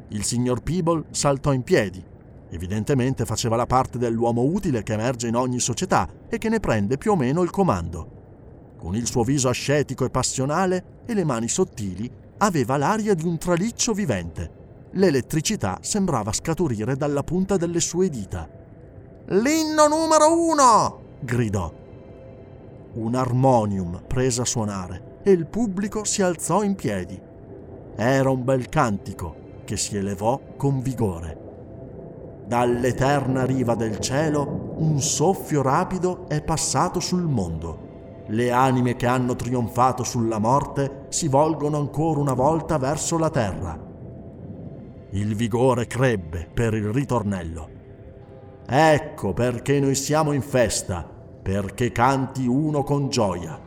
Il 0.10 0.24
signor 0.24 0.62
Peeble 0.62 1.06
saltò 1.10 1.52
in 1.52 1.64
piedi. 1.64 2.06
Evidentemente 2.52 3.26
faceva 3.26 3.56
la 3.56 3.66
parte 3.66 3.98
dell'uomo 3.98 4.44
utile 4.44 4.84
che 4.84 4.94
emerge 4.94 5.28
in 5.28 5.36
ogni 5.36 5.60
società 5.60 6.08
e 6.30 6.38
che 6.38 6.50
ne 6.50 6.60
prende 6.60 7.00
più 7.00 7.14
o 7.14 7.16
meno 7.16 7.42
il 7.42 7.50
comando. 7.50 8.76
Con 8.78 8.96
il 8.96 9.08
suo 9.08 9.24
viso 9.24 9.50
ascetico 9.50 10.06
e 10.06 10.12
passionale 10.12 11.02
e 11.08 11.16
le 11.16 11.24
mani 11.24 11.48
sottili, 11.48 12.08
aveva 12.38 12.78
l'aria 12.78 13.16
di 13.16 13.26
un 13.26 13.40
traliccio 13.40 13.94
vivente. 13.94 14.62
L'elettricità 14.92 15.80
sembrava 15.82 16.32
scaturire 16.32 16.96
dalla 16.96 17.24
punta 17.24 17.58
delle 17.58 17.80
sue 17.80 18.10
dita. 18.10 18.62
L'inno 19.28 19.88
numero 19.88 20.38
uno! 20.38 21.00
gridò. 21.22 21.72
Un 22.96 23.16
armonium 23.16 24.02
prese 24.06 24.42
a 24.42 24.46
suonare 24.46 25.20
e 25.24 25.32
il 25.32 25.46
pubblico 25.46 26.04
si 26.04 26.22
alzò 26.22 26.62
in 26.62 26.76
piedi. 26.76 27.20
Era 27.96 28.30
un 28.30 28.44
bel 28.44 28.68
cantico 28.68 29.62
che 29.64 29.78
si 29.78 29.96
elevò 29.96 30.40
con 30.58 30.82
vigore. 30.82 31.40
Dall'eterna 32.46 33.46
riva 33.46 33.76
del 33.76 34.00
cielo 34.00 34.74
un 34.80 35.00
soffio 35.00 35.62
rapido 35.62 36.28
è 36.28 36.44
passato 36.44 37.00
sul 37.00 37.24
mondo. 37.24 38.26
Le 38.28 38.52
anime 38.52 38.98
che 38.98 39.06
hanno 39.06 39.38
trionfato 39.38 40.04
sulla 40.04 40.38
morte 40.38 41.06
si 41.08 41.30
volgono 41.30 41.78
ancora 41.78 42.20
una 42.20 42.34
volta 42.34 42.78
verso 42.78 43.18
la 43.18 43.30
terra. 43.30 43.80
Il 45.12 45.34
vigore 45.36 45.88
crebbe 45.88 46.50
per 46.54 46.74
il 46.74 46.90
ritornello. 46.90 47.73
Ecco 48.66 49.34
perché 49.34 49.80
noi 49.80 49.96
siamo 49.96 50.32
in 50.32 50.42
festa, 50.42 51.08
perché 51.42 51.92
canti 51.92 52.48
uno 52.48 52.84
con 52.84 53.10
gioia. 53.10 53.60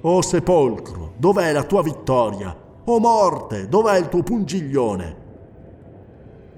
O 0.00 0.22
sepolcro, 0.22 1.14
dov'è 1.16 1.52
la 1.52 1.64
tua 1.64 1.82
vittoria? 1.82 2.56
O 2.84 2.98
morte, 2.98 3.68
dov'è 3.68 3.98
il 3.98 4.08
tuo 4.08 4.22
pungiglione? 4.22 5.16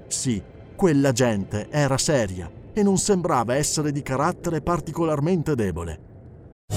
Sì, 0.07 0.41
quella 0.75 1.11
gente 1.11 1.67
era 1.69 1.97
seria 1.97 2.49
e 2.73 2.83
non 2.83 2.97
sembrava 2.97 3.55
essere 3.55 3.91
di 3.91 4.01
carattere 4.01 4.61
particolarmente 4.61 5.55
debole. 5.55 6.09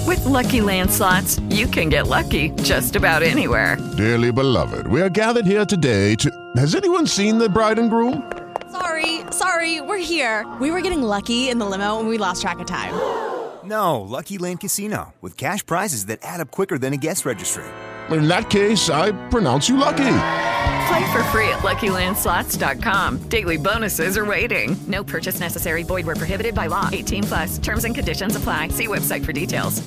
With 0.05 0.23
lucky 0.25 0.59
landslots, 0.59 1.39
you 1.49 1.67
can 1.67 1.89
get 1.89 2.07
lucky 2.07 2.51
just 2.61 2.95
about 2.95 3.23
anywhere. 3.23 3.77
Dearly 3.95 4.31
beloved, 4.31 4.87
we 4.87 5.01
are 5.01 5.09
gathered 5.09 5.45
here 5.45 5.65
today 5.65 6.15
to. 6.15 6.29
Has 6.57 6.75
anyone 6.75 7.07
seen 7.07 7.37
the 7.37 7.49
bride 7.49 7.79
and 7.79 7.89
groom? 7.89 8.21
Sorry, 8.75 9.21
sorry, 9.31 9.79
we're 9.79 10.03
here. 10.03 10.45
We 10.59 10.69
were 10.69 10.81
getting 10.81 11.01
lucky 11.01 11.47
in 11.47 11.59
the 11.59 11.65
limo 11.65 11.99
and 11.99 12.09
we 12.09 12.17
lost 12.17 12.41
track 12.41 12.59
of 12.59 12.67
time. 12.67 12.93
No, 13.63 14.01
Lucky 14.01 14.37
Land 14.37 14.59
Casino, 14.59 15.13
with 15.21 15.37
cash 15.37 15.65
prizes 15.65 16.07
that 16.07 16.19
add 16.21 16.41
up 16.41 16.51
quicker 16.51 16.77
than 16.77 16.91
a 16.91 16.97
guest 16.97 17.25
registry. 17.25 17.63
In 18.11 18.27
that 18.27 18.49
case, 18.49 18.89
I 18.89 19.13
pronounce 19.29 19.69
you 19.69 19.77
lucky. 19.77 20.17
Play 20.87 21.13
for 21.13 21.23
free 21.31 21.49
at 21.49 21.63
LuckyLandSlots.com. 21.63 23.29
Daily 23.29 23.57
bonuses 23.57 24.17
are 24.17 24.25
waiting. 24.25 24.75
No 24.87 25.03
purchase 25.03 25.39
necessary. 25.39 25.83
Void 25.83 26.05
where 26.05 26.15
prohibited 26.15 26.53
by 26.53 26.67
law. 26.67 26.89
18 26.91 27.23
plus. 27.23 27.57
Terms 27.57 27.85
and 27.85 27.95
conditions 27.95 28.35
apply. 28.35 28.69
See 28.69 28.87
website 28.87 29.23
for 29.23 29.31
details. 29.31 29.81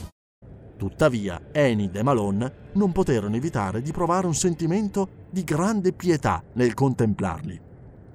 Tuttavia, 0.79 1.41
Enid 1.53 1.97
e 1.97 2.03
Malone 2.05 2.53
non 2.75 2.93
poterono 2.93 3.35
evitare 3.35 3.83
di 3.83 3.91
provare 3.91 4.27
un 4.27 4.35
sentimento 4.35 5.27
di 5.29 5.43
grande 5.43 5.93
pietà 5.93 6.43
nel 6.55 6.73
contemplarli. 6.73 7.68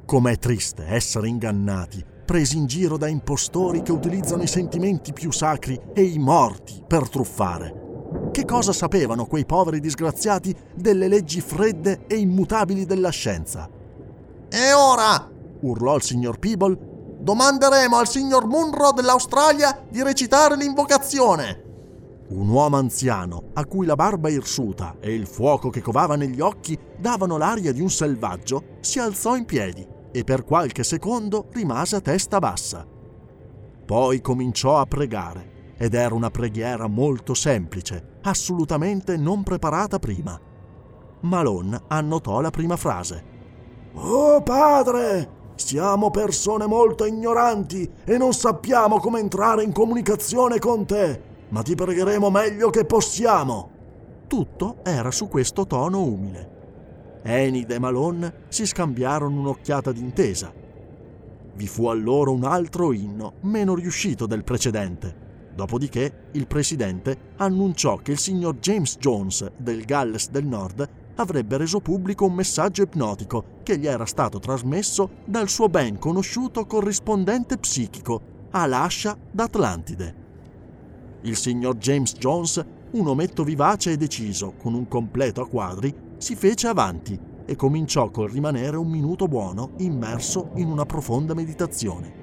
Com'è 0.06 0.38
triste 0.38 0.86
essere 0.86 1.30
ingannati, 1.30 2.06
presi 2.26 2.58
in 2.58 2.66
giro 2.66 2.98
da 2.98 3.08
impostori 3.08 3.82
che 3.82 3.94
utilizzano 3.94 4.44
i 4.44 4.48
sentimenti 4.48 5.14
più 5.14 5.32
sacri 5.32 5.80
e 5.94 6.04
i 6.04 6.20
morti 6.20 6.84
per 6.86 7.10
truffare. 7.10 8.30
Che 8.32 8.46
cosa 8.46 8.74
sapevano 8.74 9.26
quei 9.26 9.46
poveri 9.46 9.80
disgraziati 9.80 10.54
delle 10.76 11.08
leggi 11.08 11.40
fredde 11.40 12.06
e 12.06 12.18
immutabili 12.18 12.86
della 12.86 13.10
scienza? 13.10 13.68
E 14.50 14.74
ora, 14.74 15.32
urlò 15.62 15.96
il 15.96 16.04
signor 16.04 16.38
Peeble, 16.38 16.78
domanderemo 17.20 17.96
al 17.96 18.08
signor 18.08 18.46
Munro 18.46 18.92
dell'Australia 18.92 19.86
di 19.90 20.04
recitare 20.04 20.58
l'invocazione. 20.58 21.62
Un 22.30 22.50
uomo 22.50 22.78
anziano, 22.78 23.52
a 23.54 23.66
cui 23.66 23.86
la 23.86 23.96
barba 23.96 24.30
irsuta 24.30 24.98
e 25.00 25.14
il 25.14 25.28
fuoco 25.28 25.70
che 25.70 25.82
covava 25.82 26.16
negli 26.16 26.42
occhi 26.42 26.78
davano 26.98 27.38
l'aria 27.38 27.72
di 27.72 27.82
un 27.82 27.90
selvaggio, 27.90 28.78
si 28.82 29.00
alzò 29.00 29.36
in 29.36 29.46
piedi 29.46 29.93
e 30.14 30.24
per 30.24 30.44
qualche 30.44 30.84
secondo 30.84 31.48
rimase 31.52 31.96
a 31.96 32.02
testa 32.02 32.40
bassa. 32.40 32.88
Poi 33.86 34.22
cominciò 34.22 34.80
a 34.80 34.86
pregare 34.86 35.74
ed 35.76 35.96
era 35.96 36.14
una 36.14 36.30
preghiera 36.30 36.88
molto 36.88 37.34
semplice, 37.34 38.20
assolutamente 38.22 39.18
non 39.18 39.44
preparata 39.44 40.00
prima. 40.00 40.40
Malone 41.22 41.82
annotò 41.88 42.40
la 42.40 42.52
prima 42.52 42.78
frase. 42.78 43.32
Oh 43.96 44.42
padre, 44.42 45.42
siamo 45.56 46.12
persone 46.12 46.68
molto 46.68 47.06
ignoranti 47.06 47.90
e 48.06 48.18
non 48.18 48.34
sappiamo 48.34 49.00
come 49.00 49.20
entrare 49.20 49.64
in 49.64 49.72
comunicazione 49.72 50.60
con 50.60 50.86
te, 50.86 51.22
ma 51.50 51.62
ti 51.62 51.76
pregheremo 51.76 52.30
meglio 52.30 52.70
che 52.70 52.86
possiamo. 52.86 53.70
Tutto 54.28 54.78
era 54.84 55.12
su 55.12 55.28
questo 55.28 55.68
tono 55.68 56.02
umile. 56.02 56.53
Enid 57.26 57.72
e 57.72 57.80
Malone 57.80 58.34
si 58.50 58.66
scambiarono 58.66 59.40
un'occhiata 59.40 59.94
d'intesa. 59.94 60.54
Vi 61.56 61.68
fu 61.68 61.88
allora 61.88 62.32
un 62.32 62.44
altro 62.44 62.92
inno, 62.92 63.36
meno 63.42 63.76
riuscito 63.76 64.26
del 64.26 64.44
precedente. 64.44 65.22
Dopodiché 65.56 66.30
il 66.32 66.48
presidente 66.48 67.18
annunciò 67.38 67.98
che 67.98 68.12
il 68.12 68.18
signor 68.18 68.58
James 68.58 68.98
Jones 68.98 69.50
del 69.56 69.86
Galles 69.86 70.30
del 70.30 70.46
Nord 70.46 70.90
avrebbe 71.16 71.58
reso 71.58 71.80
pubblico 71.80 72.26
un 72.26 72.34
messaggio 72.34 72.82
ipnotico 72.82 73.62
che 73.64 73.78
gli 73.78 73.88
era 73.88 74.06
stato 74.06 74.40
trasmesso 74.40 75.10
dal 75.26 75.48
suo 75.48 75.70
ben 75.70 76.00
conosciuto 76.00 76.66
corrispondente 76.66 77.58
psichico, 77.58 78.22
Alasha 78.52 79.16
d'Atlantide. 79.32 80.22
Il 81.22 81.38
signor 81.38 81.78
James 81.78 82.14
Jones, 82.14 82.66
un 82.92 83.08
ometto 83.08 83.44
vivace 83.44 83.92
e 83.92 83.98
deciso, 83.98 84.56
con 84.58 84.74
un 84.74 84.88
completo 84.88 85.42
a 85.42 85.48
quadri, 85.48 85.94
si 86.24 86.36
fece 86.38 86.68
avanti 86.68 87.20
e 87.46 87.58
cominciò 87.58 88.10
col 88.10 88.30
rimanere 88.30 88.78
un 88.78 88.88
minuto 88.88 89.28
buono 89.28 89.72
immerso 89.80 90.52
in 90.56 90.72
una 90.72 90.86
profonda 90.86 91.34
meditazione. 91.34 92.14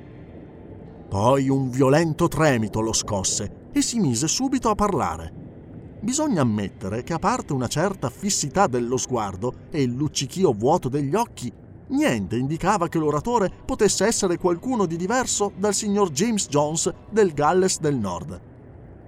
Poi 1.07 1.51
un 1.51 1.69
violento 1.69 2.27
tremito 2.27 2.81
lo 2.81 2.95
scosse 2.95 3.69
e 3.71 3.83
si 3.83 3.99
mise 3.99 4.27
subito 4.27 4.71
a 4.71 4.75
parlare. 4.75 5.99
Bisogna 6.01 6.41
ammettere 6.41 7.03
che 7.03 7.13
a 7.13 7.19
parte 7.19 7.53
una 7.53 7.67
certa 7.67 8.09
fissità 8.09 8.67
dello 8.67 8.97
sguardo 8.97 9.53
e 9.71 9.83
il 9.83 9.93
luccichio 9.93 10.55
vuoto 10.55 10.89
degli 10.89 11.15
occhi, 11.15 11.53
niente 11.89 12.39
indicava 12.39 12.89
che 12.89 12.97
l'oratore 12.97 13.51
potesse 13.67 14.07
essere 14.07 14.39
qualcuno 14.39 14.87
di 14.87 14.97
diverso 14.97 15.53
dal 15.59 15.75
signor 15.75 16.09
James 16.09 16.49
Jones 16.49 16.91
del 17.11 17.35
Galles 17.35 17.79
del 17.81 17.97
Nord. 17.97 18.50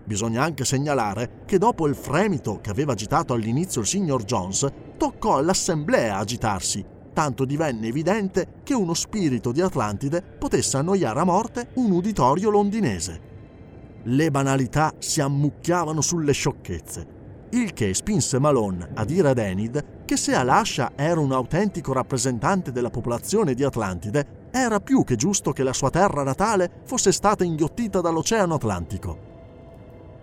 Bisogna 0.04 0.42
anche 0.42 0.64
segnalare 0.64 1.42
che 1.46 1.58
dopo 1.58 1.86
il 1.86 1.94
fremito 1.94 2.60
che 2.60 2.70
aveva 2.70 2.92
agitato 2.92 3.32
all'inizio 3.32 3.80
il 3.80 3.86
signor 3.86 4.24
Jones, 4.24 4.66
toccò 4.96 5.36
all'assemblea 5.36 6.18
agitarsi 6.18 6.84
tanto 7.12 7.44
divenne 7.44 7.88
evidente 7.88 8.60
che 8.62 8.74
uno 8.74 8.94
spirito 8.94 9.52
di 9.52 9.60
Atlantide 9.60 10.22
potesse 10.22 10.76
annoiare 10.76 11.20
a 11.20 11.24
morte 11.24 11.68
un 11.74 11.90
uditorio 11.90 12.50
londinese. 12.50 13.30
Le 14.04 14.30
banalità 14.30 14.94
si 14.98 15.20
ammucchiavano 15.20 16.00
sulle 16.00 16.32
sciocchezze, 16.32 17.20
il 17.50 17.72
che 17.72 17.94
spinse 17.94 18.38
Malone 18.38 18.90
a 18.94 19.04
dire 19.04 19.28
ad 19.28 19.38
Enid 19.38 20.04
che 20.04 20.16
se 20.16 20.34
Alasha 20.34 20.92
era 20.96 21.20
un 21.20 21.32
autentico 21.32 21.92
rappresentante 21.92 22.72
della 22.72 22.90
popolazione 22.90 23.54
di 23.54 23.62
Atlantide, 23.62 24.48
era 24.50 24.80
più 24.80 25.04
che 25.04 25.16
giusto 25.16 25.52
che 25.52 25.62
la 25.62 25.72
sua 25.72 25.90
terra 25.90 26.22
natale 26.22 26.70
fosse 26.84 27.12
stata 27.12 27.44
inghiottita 27.44 28.00
dall'Oceano 28.00 28.54
Atlantico. 28.54 29.31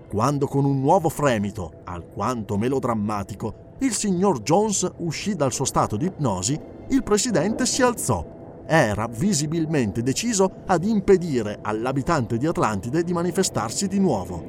Quando 0.09 0.47
con 0.47 0.65
un 0.65 0.79
nuovo 0.79 1.07
fremito, 1.07 1.71
alquanto 1.83 2.57
melodrammatico, 2.57 3.75
il 3.81 3.93
signor 3.93 4.41
Jones 4.41 4.89
uscì 4.97 5.35
dal 5.35 5.53
suo 5.53 5.65
stato 5.65 5.97
di 5.97 6.07
ipnosi, 6.07 6.59
il 6.87 7.03
presidente 7.03 7.67
si 7.67 7.83
alzò. 7.83 8.25
Era 8.65 9.07
visibilmente 9.07 10.01
deciso 10.01 10.63
ad 10.65 10.83
impedire 10.83 11.59
all'abitante 11.61 12.37
di 12.37 12.47
Atlantide 12.47 13.03
di 13.03 13.13
manifestarsi 13.13 13.87
di 13.87 13.99
nuovo. 13.99 14.43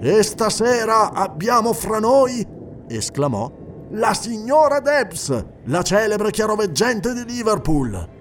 E 0.00 0.22
stasera 0.24 1.12
abbiamo 1.12 1.72
fra 1.72 2.00
noi, 2.00 2.44
esclamò, 2.88 3.48
la 3.90 4.12
signora 4.12 4.80
Debs, 4.80 5.44
la 5.66 5.82
celebre 5.82 6.32
chiaroveggente 6.32 7.14
di 7.14 7.24
Liverpool. 7.24 8.13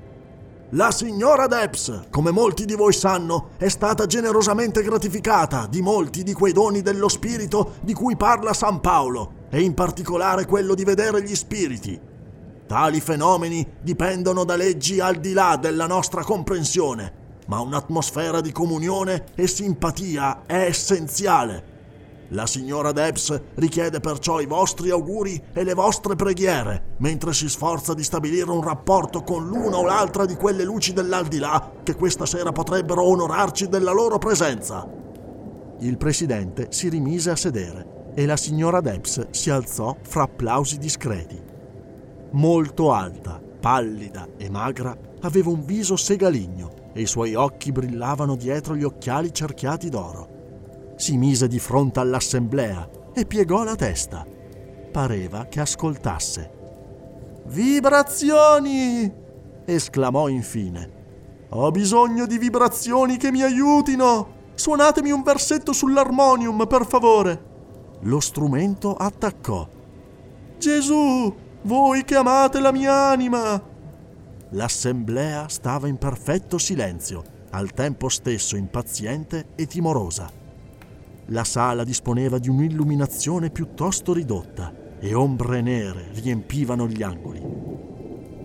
La 0.76 0.90
signora 0.90 1.46
Debs, 1.46 2.06
come 2.10 2.32
molti 2.32 2.66
di 2.66 2.74
voi 2.74 2.94
sanno, 2.94 3.50
è 3.58 3.70
stata 3.70 4.08
generosamente 4.08 4.82
gratificata 4.82 5.68
di 5.70 5.84
molti 5.84 6.24
di 6.24 6.34
quei 6.34 6.52
doni 6.52 6.82
dello 6.82 7.10
spirito 7.10 7.74
di 7.82 7.94
cui 7.94 8.18
parla 8.18 8.54
San 8.54 8.82
Paolo, 8.82 9.46
e 9.52 9.62
in 9.62 9.76
particolare 9.76 10.48
quello 10.48 10.74
di 10.74 10.84
vedere 10.84 11.22
gli 11.22 11.36
spiriti. 11.36 12.00
Tali 12.66 13.02
fenomeni 13.02 13.64
dipendono 13.84 14.46
da 14.46 14.56
leggi 14.56 15.00
al 15.00 15.18
di 15.18 15.34
là 15.34 15.60
della 15.62 15.86
nostra 15.86 16.24
comprensione, 16.24 17.14
ma 17.46 17.60
un'atmosfera 17.60 18.42
di 18.42 18.52
comunione 18.52 19.26
e 19.36 19.46
simpatia 19.46 20.42
è 20.48 20.56
essenziale. 20.56 21.73
La 22.34 22.48
signora 22.48 22.92
Debs 22.92 23.40
richiede 23.56 24.00
perciò 24.00 24.40
i 24.40 24.48
vostri 24.48 24.90
auguri 24.90 25.40
e 25.54 25.64
le 25.64 25.76
vostre 25.76 26.16
preghiere, 26.16 26.96
mentre 26.98 27.32
si 27.32 27.48
sforza 27.48 27.94
di 27.94 28.04
stabilire 28.04 28.50
un 28.50 28.64
rapporto 28.64 29.22
con 29.22 29.46
l'una 29.46 29.78
o 29.78 29.86
l'altra 29.86 30.26
di 30.26 30.34
quelle 30.34 30.64
luci 30.64 30.94
dell'aldilà 30.94 31.74
che 31.84 31.94
questa 31.94 32.26
sera 32.26 32.52
potrebbero 32.52 33.04
onorarci 33.04 33.68
della 33.68 33.92
loro 33.92 34.18
presenza. 34.18 34.88
Il 35.82 35.98
presidente 35.98 36.70
si 36.72 36.90
rimise 36.90 37.30
a 37.30 37.36
sedere 37.36 38.12
e 38.16 38.26
la 38.26 38.38
signora 38.38 38.82
Debs 38.82 39.28
si 39.30 39.52
alzò 39.52 39.96
fra 40.02 40.24
applausi 40.24 40.80
discreti. 40.80 41.40
Molto 42.32 42.92
alta, 42.92 43.40
pallida 43.60 44.28
e 44.38 44.50
magra, 44.50 44.98
aveva 45.22 45.52
un 45.52 45.64
viso 45.64 45.96
segaligno 45.96 46.90
e 46.94 47.02
i 47.02 47.06
suoi 47.06 47.36
occhi 47.36 47.72
brillavano 47.72 48.36
dietro 48.36 48.76
gli 48.76 48.84
occhiali 48.84 49.32
cerchiati 49.32 49.90
d'oro 49.90 50.33
si 50.96 51.18
mise 51.18 51.48
di 51.48 51.60
fronte 51.60 52.00
all'assemblea 52.00 52.90
e 53.14 53.26
piegò 53.26 53.64
la 53.64 53.76
testa. 53.76 54.26
Pareva 54.92 55.46
che 55.46 55.60
ascoltasse. 55.60 56.52
Vibrazioni! 57.46 59.12
esclamò 59.66 60.28
infine. 60.28 61.02
Ho 61.50 61.72
bisogno 61.72 62.26
di 62.26 62.38
vibrazioni 62.38 63.18
che 63.18 63.32
mi 63.32 63.44
aiutino. 63.44 64.42
Suonatemi 64.56 65.12
un 65.12 65.24
versetto 65.24 65.74
sull'armonium, 65.74 66.66
per 66.68 66.86
favore. 66.86 67.52
Lo 68.02 68.20
strumento 68.20 68.96
attaccò. 68.96 69.68
Gesù, 70.58 71.34
voi 71.64 72.04
che 72.04 72.16
amate 72.16 72.60
la 72.60 72.72
mia 72.72 73.10
anima. 73.10 73.62
L'assemblea 74.50 75.48
stava 75.48 75.88
in 75.88 75.98
perfetto 75.98 76.58
silenzio, 76.58 77.24
al 77.52 77.72
tempo 77.72 78.10
stesso 78.10 78.56
impaziente 78.56 79.48
e 79.56 79.66
timorosa. 79.66 80.42
La 81.28 81.46
sala 81.46 81.86
disponeva 81.86 82.38
di 82.38 82.50
un'illuminazione 82.50 83.50
piuttosto 83.50 84.12
ridotta 84.12 84.74
e 85.00 85.14
ombre 85.14 85.62
nere 85.62 86.10
riempivano 86.16 86.86
gli 86.86 87.02
angoli. 87.02 87.42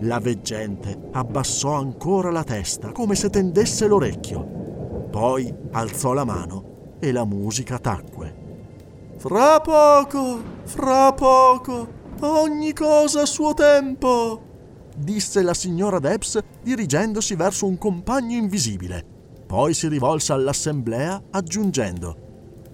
La 0.01 0.19
veggente 0.19 1.09
abbassò 1.11 1.73
ancora 1.73 2.31
la 2.31 2.45
testa 2.45 2.93
come 2.93 3.15
se 3.15 3.29
tendesse 3.29 3.85
l'orecchio. 3.85 5.07
Poi 5.11 5.53
alzò 5.71 6.13
la 6.13 6.23
mano 6.23 6.95
e 6.99 7.11
la 7.11 7.25
musica 7.25 7.79
tacque. 7.79 8.47
Fra 9.17 9.59
poco, 9.59 10.41
fra 10.63 11.11
poco, 11.11 11.87
ogni 12.21 12.71
cosa 12.71 13.23
a 13.23 13.25
suo 13.25 13.53
tempo, 13.53 14.41
disse 14.95 15.41
la 15.41 15.53
signora 15.53 15.99
Debs 15.99 16.39
dirigendosi 16.63 17.35
verso 17.35 17.65
un 17.65 17.77
compagno 17.77 18.37
invisibile. 18.37 19.03
Poi 19.45 19.73
si 19.73 19.89
rivolse 19.89 20.31
all'assemblea 20.31 21.21
aggiungendo 21.31 22.27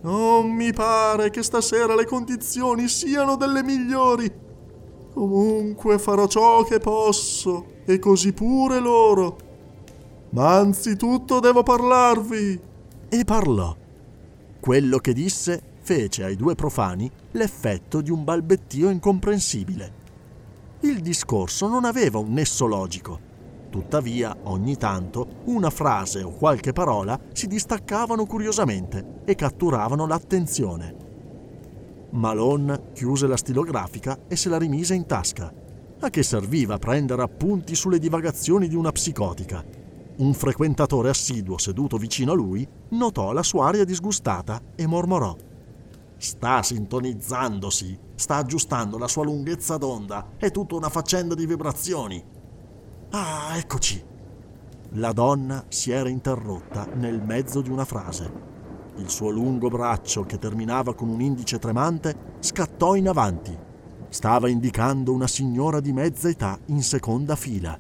non 0.06 0.52
mi 0.52 0.72
pare 0.72 1.32
che 1.32 1.42
stasera 1.42 1.96
le 1.96 2.06
condizioni 2.06 2.88
siano 2.88 3.36
delle 3.38 3.64
migliori. 3.64 4.32
Comunque 5.12 5.98
farò 5.98 6.28
ciò 6.28 6.64
che 6.64 6.78
posso, 6.78 7.82
e 7.86 7.98
così 7.98 8.32
pure 8.32 8.80
loro. 8.80 9.38
Ma 10.30 10.58
anzitutto 10.58 11.40
devo 11.40 11.64
parlarvi. 11.64 12.60
E 13.10 13.24
parlò. 13.24 13.76
Quello 14.60 14.98
che 15.00 15.14
disse 15.14 15.74
fece 15.82 16.24
ai 16.24 16.36
due 16.36 16.54
profani 16.54 17.10
l'effetto 17.32 18.02
di 18.02 18.12
un 18.12 18.24
balbettio 18.24 18.92
incomprensibile. 18.92 20.04
Il 20.82 21.00
discorso 21.00 21.68
non 21.68 21.84
aveva 21.84 22.20
un 22.20 22.32
nesso 22.32 22.68
logico 22.68 23.34
Tuttavia, 23.76 24.34
ogni 24.44 24.78
tanto, 24.78 25.42
una 25.48 25.70
frase 25.70 26.24
o 26.24 26.30
qualche 26.30 26.72
parola 26.72 27.20
si 27.34 27.46
distaccavano 27.46 28.26
curiosamente 28.26 29.20
e 29.26 29.36
catturavano 29.36 30.08
l'attenzione. 30.08 30.96
Malone 32.12 32.94
chiuse 32.94 33.28
la 33.28 33.36
stilografica 33.36 34.20
e 34.30 34.38
se 34.38 34.48
la 34.48 34.58
rimise 34.58 34.94
in 34.94 35.06
tasca. 35.06 35.54
A 36.00 36.10
che 36.10 36.24
serviva 36.24 36.78
prendere 36.78 37.22
appunti 37.22 37.76
sulle 37.76 38.00
divagazioni 38.00 38.70
di 38.70 38.76
una 38.76 38.94
psicotica? 38.94 39.62
Un 40.20 40.34
frequentatore 40.34 41.10
assiduo 41.10 41.58
seduto 41.58 41.98
vicino 41.98 42.32
a 42.32 42.36
lui 42.36 42.66
notò 42.92 43.34
la 43.34 43.44
sua 43.44 43.68
aria 43.68 43.84
disgustata 43.84 44.62
e 44.74 44.88
mormorò. 44.88 45.36
Sta 46.16 46.64
sintonizzandosi, 46.64 48.00
sta 48.16 48.38
aggiustando 48.38 48.98
la 48.98 49.10
sua 49.10 49.26
lunghezza 49.26 49.76
d'onda, 49.76 50.30
è 50.38 50.50
tutta 50.50 50.76
una 50.76 50.88
faccenda 50.88 51.36
di 51.36 51.46
vibrazioni. 51.46 52.35
Ah, 53.12 53.54
eccoci. 53.56 54.04
La 54.94 55.12
donna 55.12 55.66
si 55.68 55.92
era 55.92 56.10
interrotta 56.10 56.88
nel 56.94 57.22
mezzo 57.22 57.62
di 57.62 57.70
una 57.70 57.86
frase. 57.86 58.32
Il 58.98 59.10
suo 59.10 59.30
lungo 59.30 59.68
braccio, 59.70 60.24
che 60.24 60.38
terminava 60.38 60.94
con 60.96 61.10
un 61.10 61.22
indice 61.22 61.60
tremante, 61.60 62.16
scattò 62.40 62.96
in 62.96 63.08
avanti. 63.08 63.58
Stava 64.10 64.48
indicando 64.48 65.12
una 65.12 65.28
signora 65.28 65.80
di 65.80 65.92
mezza 65.92 66.30
età 66.30 66.58
in 66.68 66.82
seconda 66.82 67.36
fila. 67.36 67.78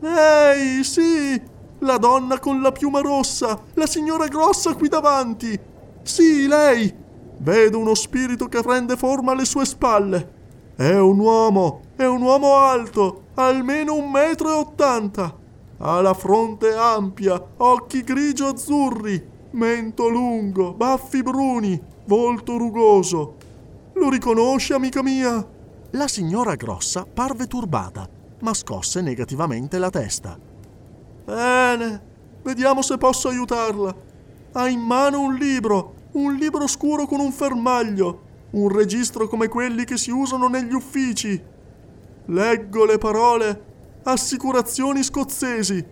Ehi, 0.00 0.82
sì! 0.84 1.40
La 1.80 1.96
donna 1.98 2.40
con 2.40 2.60
la 2.60 2.72
piuma 2.72 3.00
rossa, 3.00 3.60
la 3.74 3.86
signora 3.86 4.26
grossa 4.26 4.74
qui 4.74 4.88
davanti. 4.88 5.58
Sì, 6.02 6.48
lei. 6.48 6.92
Vedo 7.38 7.78
uno 7.78 7.94
spirito 7.94 8.46
che 8.46 8.62
prende 8.62 8.96
forma 8.96 9.32
alle 9.32 9.44
sue 9.44 9.64
spalle. 9.64 10.36
È 10.74 10.94
un 10.94 11.18
uomo, 11.18 11.82
è 11.94 12.04
un 12.04 12.22
uomo 12.22 12.54
alto, 12.56 13.26
almeno 13.46 13.94
un 13.94 14.10
metro 14.10 14.50
e 14.50 14.52
ottanta. 14.52 15.36
Ha 15.78 16.00
la 16.00 16.14
fronte 16.14 16.74
ampia, 16.74 17.40
occhi 17.58 18.02
grigio-azzurri, 18.02 19.28
mento 19.52 20.08
lungo, 20.08 20.74
baffi 20.74 21.22
bruni, 21.22 21.80
volto 22.06 22.56
rugoso. 22.56 23.36
Lo 23.94 24.10
riconosci, 24.10 24.72
amica 24.72 25.02
mia? 25.02 25.46
La 25.92 26.08
signora 26.08 26.56
grossa 26.56 27.06
parve 27.06 27.46
turbata, 27.46 28.08
ma 28.40 28.52
scosse 28.52 29.00
negativamente 29.00 29.78
la 29.78 29.90
testa. 29.90 30.36
Bene, 31.24 32.02
vediamo 32.42 32.82
se 32.82 32.98
posso 32.98 33.28
aiutarla. 33.28 33.94
Ha 34.52 34.68
in 34.68 34.80
mano 34.80 35.20
un 35.20 35.34
libro, 35.34 35.94
un 36.12 36.34
libro 36.34 36.66
scuro 36.66 37.06
con 37.06 37.20
un 37.20 37.30
fermaglio, 37.30 38.22
un 38.50 38.68
registro 38.68 39.28
come 39.28 39.46
quelli 39.46 39.84
che 39.84 39.96
si 39.96 40.10
usano 40.10 40.48
negli 40.48 40.72
uffici. 40.72 41.40
Leggo 42.30 42.84
le 42.84 42.98
parole 42.98 43.64
assicurazioni 44.02 45.02
scozzesi. 45.02 45.82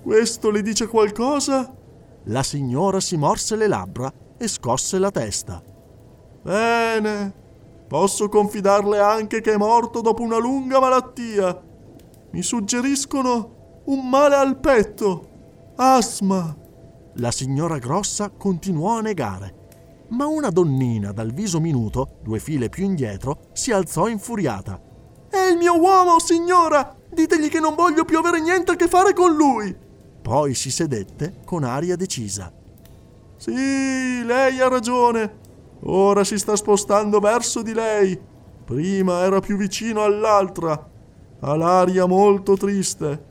Questo 0.00 0.50
le 0.50 0.62
dice 0.62 0.86
qualcosa? 0.86 1.74
La 2.26 2.44
signora 2.44 3.00
si 3.00 3.16
morse 3.16 3.56
le 3.56 3.66
labbra 3.66 4.12
e 4.36 4.46
scosse 4.46 5.00
la 5.00 5.10
testa. 5.10 5.60
Bene, 6.42 7.34
posso 7.88 8.28
confidarle 8.28 9.00
anche 9.00 9.40
che 9.40 9.54
è 9.54 9.56
morto 9.56 10.00
dopo 10.00 10.22
una 10.22 10.38
lunga 10.38 10.78
malattia. 10.78 11.60
Mi 12.30 12.42
suggeriscono 12.42 13.80
un 13.86 14.08
male 14.08 14.36
al 14.36 14.58
petto, 14.58 15.28
asma. 15.76 16.56
La 17.14 17.32
signora 17.32 17.78
grossa 17.78 18.30
continuò 18.30 18.98
a 18.98 19.00
negare, 19.00 20.06
ma 20.10 20.26
una 20.26 20.50
donnina 20.50 21.10
dal 21.10 21.32
viso 21.32 21.58
minuto, 21.58 22.18
due 22.22 22.38
file 22.38 22.68
più 22.68 22.84
indietro, 22.84 23.48
si 23.52 23.72
alzò 23.72 24.06
infuriata 24.06 24.90
È 25.32 25.50
il 25.50 25.56
mio 25.56 25.80
uomo, 25.80 26.18
signora! 26.18 26.94
Ditegli 27.08 27.48
che 27.48 27.58
non 27.58 27.74
voglio 27.74 28.04
più 28.04 28.18
avere 28.18 28.38
niente 28.38 28.72
a 28.72 28.76
che 28.76 28.86
fare 28.86 29.14
con 29.14 29.34
lui! 29.34 29.74
Poi 30.20 30.52
si 30.52 30.70
sedette 30.70 31.36
con 31.46 31.64
aria 31.64 31.96
decisa. 31.96 32.52
Sì, 33.38 34.22
lei 34.22 34.60
ha 34.60 34.68
ragione. 34.68 35.38
Ora 35.84 36.22
si 36.22 36.38
sta 36.38 36.54
spostando 36.54 37.18
verso 37.18 37.62
di 37.62 37.72
lei. 37.72 38.20
Prima 38.62 39.22
era 39.22 39.40
più 39.40 39.56
vicino 39.56 40.04
all'altra. 40.04 40.90
Ha 41.40 41.56
l'aria 41.56 42.04
molto 42.04 42.54
triste. 42.58 43.24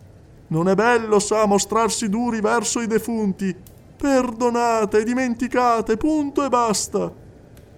Non 0.47 0.69
è 0.69 0.73
bello, 0.73 1.19
sa, 1.19 1.45
mostrarsi 1.45 2.09
duri 2.09 2.41
verso 2.41 2.81
i 2.81 2.87
defunti. 2.87 3.55
Perdonate, 3.95 5.03
dimenticate, 5.03 5.97
punto 5.97 6.43
e 6.43 6.49
basta. 6.49 7.13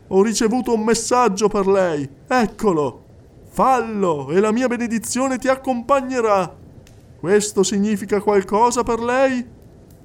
Ho 0.08 0.24
ricevuto 0.24 0.74
un 0.74 0.84
messaggio 0.86 1.50
per 1.50 1.68
lei. 1.68 2.10
Eccolo. 2.26 3.03
Fallo 3.54 4.32
e 4.32 4.40
la 4.40 4.52
mia 4.52 4.66
benedizione 4.66 5.38
ti 5.38 5.48
accompagnerà. 5.48 6.52
Questo 7.20 7.62
significa 7.62 8.20
qualcosa 8.20 8.82
per 8.82 9.00
lei? 9.00 9.48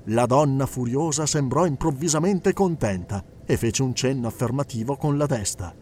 La 0.05 0.27
donna 0.27 0.67
furiosa 0.67 1.25
sembrò 1.25 1.65
improvvisamente 1.65 2.53
contenta 2.53 3.25
e 3.47 3.57
fece 3.57 3.83
un 3.83 3.95
cenno 3.95 4.27
affermativo 4.27 4.97
con 4.97 5.17
la 5.17 5.25
testa. 5.25 5.75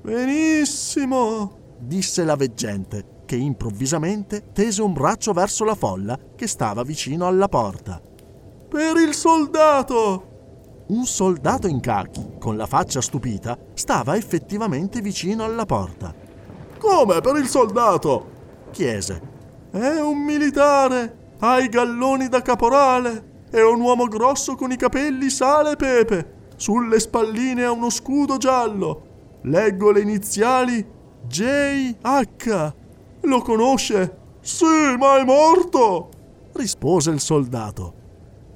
Benissimo, 0.00 1.58
disse 1.78 2.24
la 2.24 2.34
veggente, 2.34 3.04
che 3.26 3.36
improvvisamente 3.36 4.44
tese 4.54 4.80
un 4.80 4.94
braccio 4.94 5.34
verso 5.34 5.64
la 5.64 5.74
folla 5.74 6.18
che 6.34 6.46
stava 6.46 6.82
vicino 6.82 7.26
alla 7.26 7.48
porta. 7.48 8.00
Per 8.70 8.96
il 8.96 9.12
soldato! 9.12 10.30
Un 10.86 11.04
soldato 11.04 11.66
in 11.66 11.80
cachi, 11.80 12.36
con 12.38 12.56
la 12.56 12.66
faccia 12.66 13.02
stupita, 13.02 13.58
stava 13.74 14.16
effettivamente 14.16 15.02
vicino 15.02 15.44
alla 15.44 15.66
porta. 15.66 16.21
Come 16.82 17.20
per 17.20 17.36
il 17.36 17.46
soldato? 17.46 18.30
chiese. 18.72 19.20
È 19.70 20.00
un 20.00 20.18
militare, 20.24 21.34
ha 21.38 21.60
i 21.60 21.68
galloni 21.68 22.26
da 22.26 22.42
caporale, 22.42 23.44
è 23.50 23.62
un 23.62 23.80
uomo 23.80 24.06
grosso 24.06 24.56
con 24.56 24.72
i 24.72 24.76
capelli 24.76 25.30
sale 25.30 25.70
e 25.70 25.76
pepe. 25.76 26.32
Sulle 26.56 26.98
spalline 26.98 27.62
ha 27.62 27.70
uno 27.70 27.88
scudo 27.88 28.36
giallo. 28.36 29.38
Leggo 29.42 29.92
le 29.92 30.00
iniziali 30.00 30.84
J.H. 31.24 32.74
Lo 33.20 33.42
conosce? 33.42 34.16
Sì, 34.40 34.96
ma 34.98 35.20
è 35.20 35.24
morto! 35.24 36.08
rispose 36.54 37.10
il 37.10 37.20
soldato. 37.20 37.94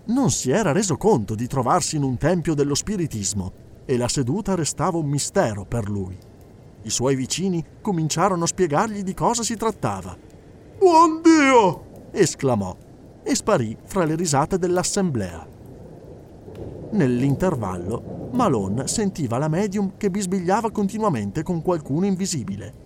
Non 0.06 0.32
si 0.32 0.50
era 0.50 0.72
reso 0.72 0.96
conto 0.96 1.36
di 1.36 1.46
trovarsi 1.46 1.94
in 1.94 2.02
un 2.02 2.18
tempio 2.18 2.54
dello 2.54 2.74
spiritismo 2.74 3.52
e 3.84 3.96
la 3.96 4.08
seduta 4.08 4.56
restava 4.56 4.98
un 4.98 5.06
mistero 5.06 5.64
per 5.64 5.88
lui. 5.88 6.34
I 6.86 6.90
suoi 6.90 7.16
vicini 7.16 7.64
cominciarono 7.80 8.44
a 8.44 8.46
spiegargli 8.46 9.02
di 9.02 9.12
cosa 9.12 9.42
si 9.42 9.56
trattava. 9.56 10.16
Buon 10.78 11.20
Dio! 11.20 12.10
esclamò 12.12 12.76
e 13.24 13.34
sparì 13.34 13.76
fra 13.82 14.04
le 14.04 14.14
risate 14.14 14.56
dell'assemblea. 14.56 15.44
Nell'intervallo, 16.90 18.28
Malone 18.30 18.86
sentiva 18.86 19.36
la 19.36 19.48
medium 19.48 19.94
che 19.96 20.10
bisbigliava 20.10 20.70
continuamente 20.70 21.42
con 21.42 21.60
qualcuno 21.60 22.06
invisibile. 22.06 22.84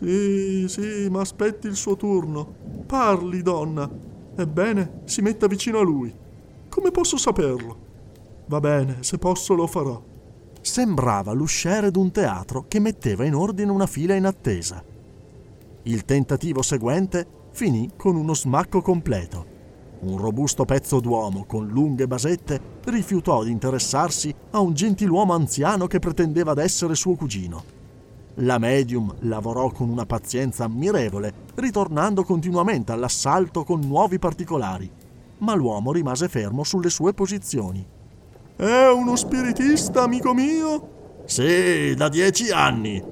Sì, 0.00 0.66
sì, 0.66 1.06
ma 1.08 1.20
aspetti 1.20 1.68
il 1.68 1.76
suo 1.76 1.94
turno. 1.94 2.52
Parli, 2.84 3.42
donna. 3.42 3.88
Ebbene, 4.34 5.02
si 5.04 5.22
metta 5.22 5.46
vicino 5.46 5.78
a 5.78 5.84
lui. 5.84 6.12
Come 6.68 6.90
posso 6.90 7.16
saperlo? 7.16 7.76
Va 8.46 8.58
bene, 8.58 8.96
se 9.04 9.18
posso 9.18 9.54
lo 9.54 9.68
farò. 9.68 10.09
Sembrava 10.62 11.32
l'usciere 11.32 11.90
d'un 11.90 12.10
teatro 12.10 12.66
che 12.68 12.80
metteva 12.80 13.24
in 13.24 13.34
ordine 13.34 13.70
una 13.70 13.86
fila 13.86 14.14
in 14.14 14.26
attesa. 14.26 14.84
Il 15.84 16.04
tentativo 16.04 16.60
seguente 16.60 17.26
finì 17.52 17.90
con 17.96 18.14
uno 18.14 18.34
smacco 18.34 18.82
completo. 18.82 19.58
Un 20.00 20.18
robusto 20.18 20.64
pezzo 20.66 21.00
d'uomo 21.00 21.44
con 21.46 21.66
lunghe 21.66 22.06
basette 22.06 22.60
rifiutò 22.84 23.42
di 23.42 23.50
interessarsi 23.50 24.34
a 24.50 24.60
un 24.60 24.74
gentiluomo 24.74 25.32
anziano 25.32 25.86
che 25.86 25.98
pretendeva 25.98 26.52
d'essere 26.52 26.94
suo 26.94 27.14
cugino. 27.14 27.78
La 28.34 28.58
medium 28.58 29.14
lavorò 29.20 29.70
con 29.70 29.88
una 29.88 30.06
pazienza 30.06 30.64
ammirevole, 30.64 31.32
ritornando 31.56 32.22
continuamente 32.22 32.92
all'assalto 32.92 33.64
con 33.64 33.80
nuovi 33.80 34.18
particolari, 34.18 34.90
ma 35.38 35.54
l'uomo 35.54 35.92
rimase 35.92 36.28
fermo 36.28 36.64
sulle 36.64 36.90
sue 36.90 37.12
posizioni. 37.12 37.84
È 38.60 38.90
uno 38.90 39.16
spiritista, 39.16 40.02
amico 40.02 40.34
mio? 40.34 41.22
Sì, 41.24 41.94
da 41.94 42.10
dieci 42.10 42.50
anni. 42.50 43.02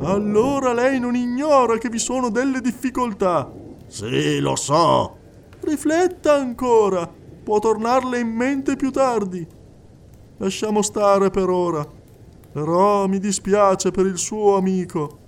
Allora 0.00 0.74
lei 0.74 1.00
non 1.00 1.16
ignora 1.16 1.78
che 1.78 1.88
vi 1.88 1.98
sono 1.98 2.28
delle 2.28 2.60
difficoltà. 2.60 3.50
Sì, 3.86 4.40
lo 4.40 4.56
so. 4.56 5.16
Rifletta 5.60 6.34
ancora. 6.34 7.10
Può 7.42 7.58
tornarle 7.60 8.18
in 8.18 8.28
mente 8.28 8.76
più 8.76 8.90
tardi. 8.90 9.46
Lasciamo 10.36 10.82
stare 10.82 11.30
per 11.30 11.48
ora. 11.48 11.82
Però 12.52 13.06
mi 13.06 13.18
dispiace 13.18 13.90
per 13.92 14.04
il 14.04 14.18
suo 14.18 14.56
amico. 14.56 15.18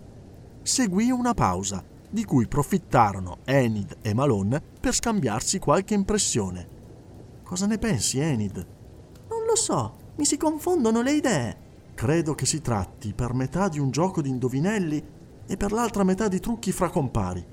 Seguì 0.61 1.11
una 1.11 1.33
pausa, 1.33 1.83
di 2.11 2.27
cui 2.27 2.47
profittarono 2.47 3.39
Enid 3.47 3.97
e 4.03 4.13
Malone 4.13 4.63
per 4.79 4.93
scambiarsi 4.93 5.59
qualche 5.59 5.95
impressione. 5.95 6.69
Cosa 7.43 7.65
ne 7.65 7.79
pensi, 7.79 8.19
Enid? 8.19 8.81
Lo 9.53 9.59
so, 9.59 9.93
mi 10.17 10.25
si 10.25 10.39
confondono 10.39 11.03
le 11.03 11.13
idee. 11.13 11.57
Credo 11.95 12.35
che 12.35 12.47
si 12.47 12.63
tratti 12.63 13.13
per 13.13 13.35
metà 13.35 13.69
di 13.69 13.79
un 13.79 13.91
gioco 13.91 14.23
di 14.23 14.31
indovinelli 14.31 15.05
e 15.47 15.57
per 15.59 15.73
l'altra 15.73 16.05
metà 16.05 16.27
di 16.27 16.41
trucchi 16.41 16.73
fra 16.73 16.89
compari. 16.89 17.45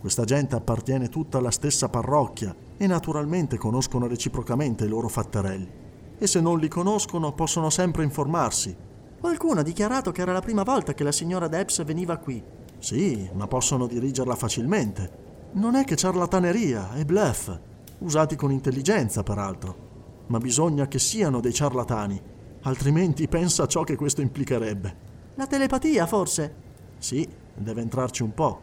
Questa 0.00 0.24
gente 0.24 0.54
appartiene 0.54 1.10
tutta 1.10 1.36
alla 1.36 1.50
stessa 1.50 1.90
parrocchia 1.90 2.56
e 2.78 2.86
naturalmente 2.86 3.58
conoscono 3.58 4.06
reciprocamente 4.06 4.86
i 4.86 4.88
loro 4.88 5.08
fatterelli. 5.08 5.70
E 6.16 6.26
se 6.26 6.40
non 6.40 6.58
li 6.58 6.68
conoscono 6.68 7.34
possono 7.34 7.68
sempre 7.68 8.04
informarsi 8.04 8.74
Qualcuno 9.20 9.60
ha 9.60 9.62
dichiarato 9.62 10.12
che 10.12 10.22
era 10.22 10.32
la 10.32 10.40
prima 10.40 10.62
volta 10.62 10.94
che 10.94 11.04
la 11.04 11.12
signora 11.12 11.46
Debs 11.46 11.84
veniva 11.84 12.16
qui. 12.16 12.42
Sì, 12.78 13.28
ma 13.34 13.46
possono 13.46 13.86
dirigerla 13.86 14.34
facilmente. 14.34 15.10
Non 15.52 15.74
è 15.74 15.84
che 15.84 15.94
ciarlataneria, 15.94 16.94
è 16.94 17.04
bluff, 17.04 17.54
usati 17.98 18.34
con 18.34 18.50
intelligenza 18.50 19.22
peraltro. 19.22 19.83
Ma 20.26 20.38
bisogna 20.38 20.88
che 20.88 20.98
siano 20.98 21.40
dei 21.40 21.52
ciarlatani, 21.52 22.20
altrimenti 22.62 23.28
pensa 23.28 23.64
a 23.64 23.66
ciò 23.66 23.84
che 23.84 23.96
questo 23.96 24.20
implicherebbe. 24.20 24.96
La 25.34 25.46
telepatia, 25.46 26.06
forse? 26.06 26.54
Sì, 26.98 27.28
deve 27.54 27.82
entrarci 27.82 28.22
un 28.22 28.32
po'. 28.32 28.60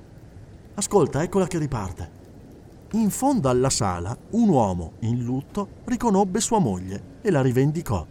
Ascolta, 0.76 1.22
eccola 1.22 1.48
che 1.48 1.58
riparte. 1.58 2.20
In 2.94 3.10
fondo 3.10 3.50
alla 3.50 3.70
sala, 3.70 4.18
un 4.32 4.50
uomo 4.50 4.94
in 5.00 5.24
lutto 5.24 5.68
riconobbe 5.86 6.40
sua 6.40 6.60
moglie 6.60 7.20
e 7.22 7.32
la 7.32 7.42
rivendicò. 7.42 8.06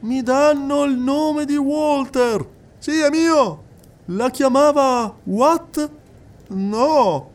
Mi 0.00 0.22
danno 0.22 0.84
il 0.84 0.96
nome 0.96 1.44
di 1.44 1.56
Walter. 1.56 2.44
Sì, 2.78 2.98
è 3.00 3.10
mio. 3.10 3.62
La 4.06 4.30
chiamava 4.30 5.14
Watt? 5.24 5.90
No. 6.48 7.30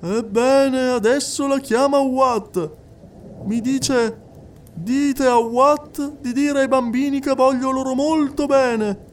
Ebbene, 0.00 0.88
adesso 0.88 1.46
la 1.46 1.58
chiama 1.58 1.98
Watt. 1.98 2.70
Mi 3.44 3.60
dice, 3.60 4.28
dite 4.82 5.26
a 5.26 5.36
Watt 5.36 6.20
di 6.20 6.32
dire 6.32 6.60
ai 6.60 6.68
bambini 6.68 7.20
che 7.20 7.34
voglio 7.34 7.70
loro 7.70 7.94
molto 7.94 8.46
bene. 8.46 9.08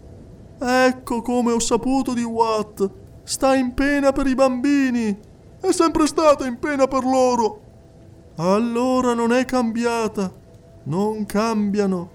Ecco 0.59 1.21
come 1.21 1.51
ho 1.51 1.59
saputo 1.59 2.13
di 2.13 2.23
Watt. 2.23 2.89
Sta 3.23 3.55
in 3.55 3.73
pena 3.73 4.11
per 4.11 4.27
i 4.27 4.35
bambini. 4.35 5.17
È 5.59 5.71
sempre 5.71 6.07
stata 6.07 6.45
in 6.45 6.57
pena 6.59 6.87
per 6.87 7.03
loro. 7.03 7.61
Allora 8.37 9.13
non 9.13 9.33
è 9.33 9.45
cambiata. 9.45 10.31
Non 10.83 11.25
cambiano. 11.25 12.09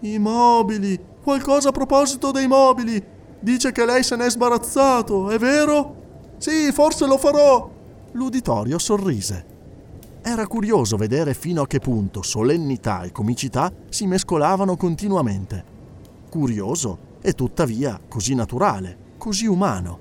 I 0.00 0.18
mobili. 0.18 0.98
Qualcosa 1.22 1.68
a 1.68 1.72
proposito 1.72 2.32
dei 2.32 2.48
mobili. 2.48 3.02
Dice 3.38 3.72
che 3.72 3.84
lei 3.84 4.02
se 4.02 4.16
n'è 4.16 4.28
sbarazzato, 4.28 5.30
è 5.30 5.38
vero? 5.38 5.96
Sì, 6.38 6.72
forse 6.72 7.06
lo 7.06 7.18
farò. 7.18 7.70
L'uditorio 8.12 8.78
sorrise. 8.78 9.51
Era 10.24 10.46
curioso 10.46 10.96
vedere 10.96 11.34
fino 11.34 11.62
a 11.62 11.66
che 11.66 11.80
punto 11.80 12.22
solennità 12.22 13.02
e 13.02 13.10
comicità 13.10 13.72
si 13.88 14.06
mescolavano 14.06 14.76
continuamente. 14.76 15.64
Curioso 16.30 17.10
e 17.20 17.32
tuttavia 17.32 18.00
così 18.08 18.36
naturale, 18.36 19.14
così 19.18 19.46
umano. 19.46 19.98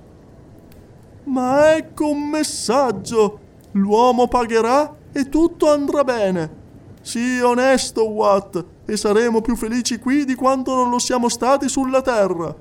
Ma 1.23 1.75
ecco 1.75 2.09
un 2.09 2.29
messaggio. 2.29 3.39
L'uomo 3.71 4.27
pagherà 4.27 4.95
e 5.11 5.27
tutto 5.27 5.71
andrà 5.71 6.03
bene. 6.03 6.59
Sii 7.01 7.41
onesto, 7.41 8.07
Watt, 8.07 8.63
e 8.85 8.97
saremo 8.97 9.41
più 9.41 9.55
felici 9.55 9.97
qui 9.97 10.23
di 10.23 10.35
quanto 10.35 10.75
non 10.75 10.91
lo 10.91 10.99
siamo 10.99 11.29
stati 11.29 11.67
sulla 11.67 12.03
terra. 12.03 12.55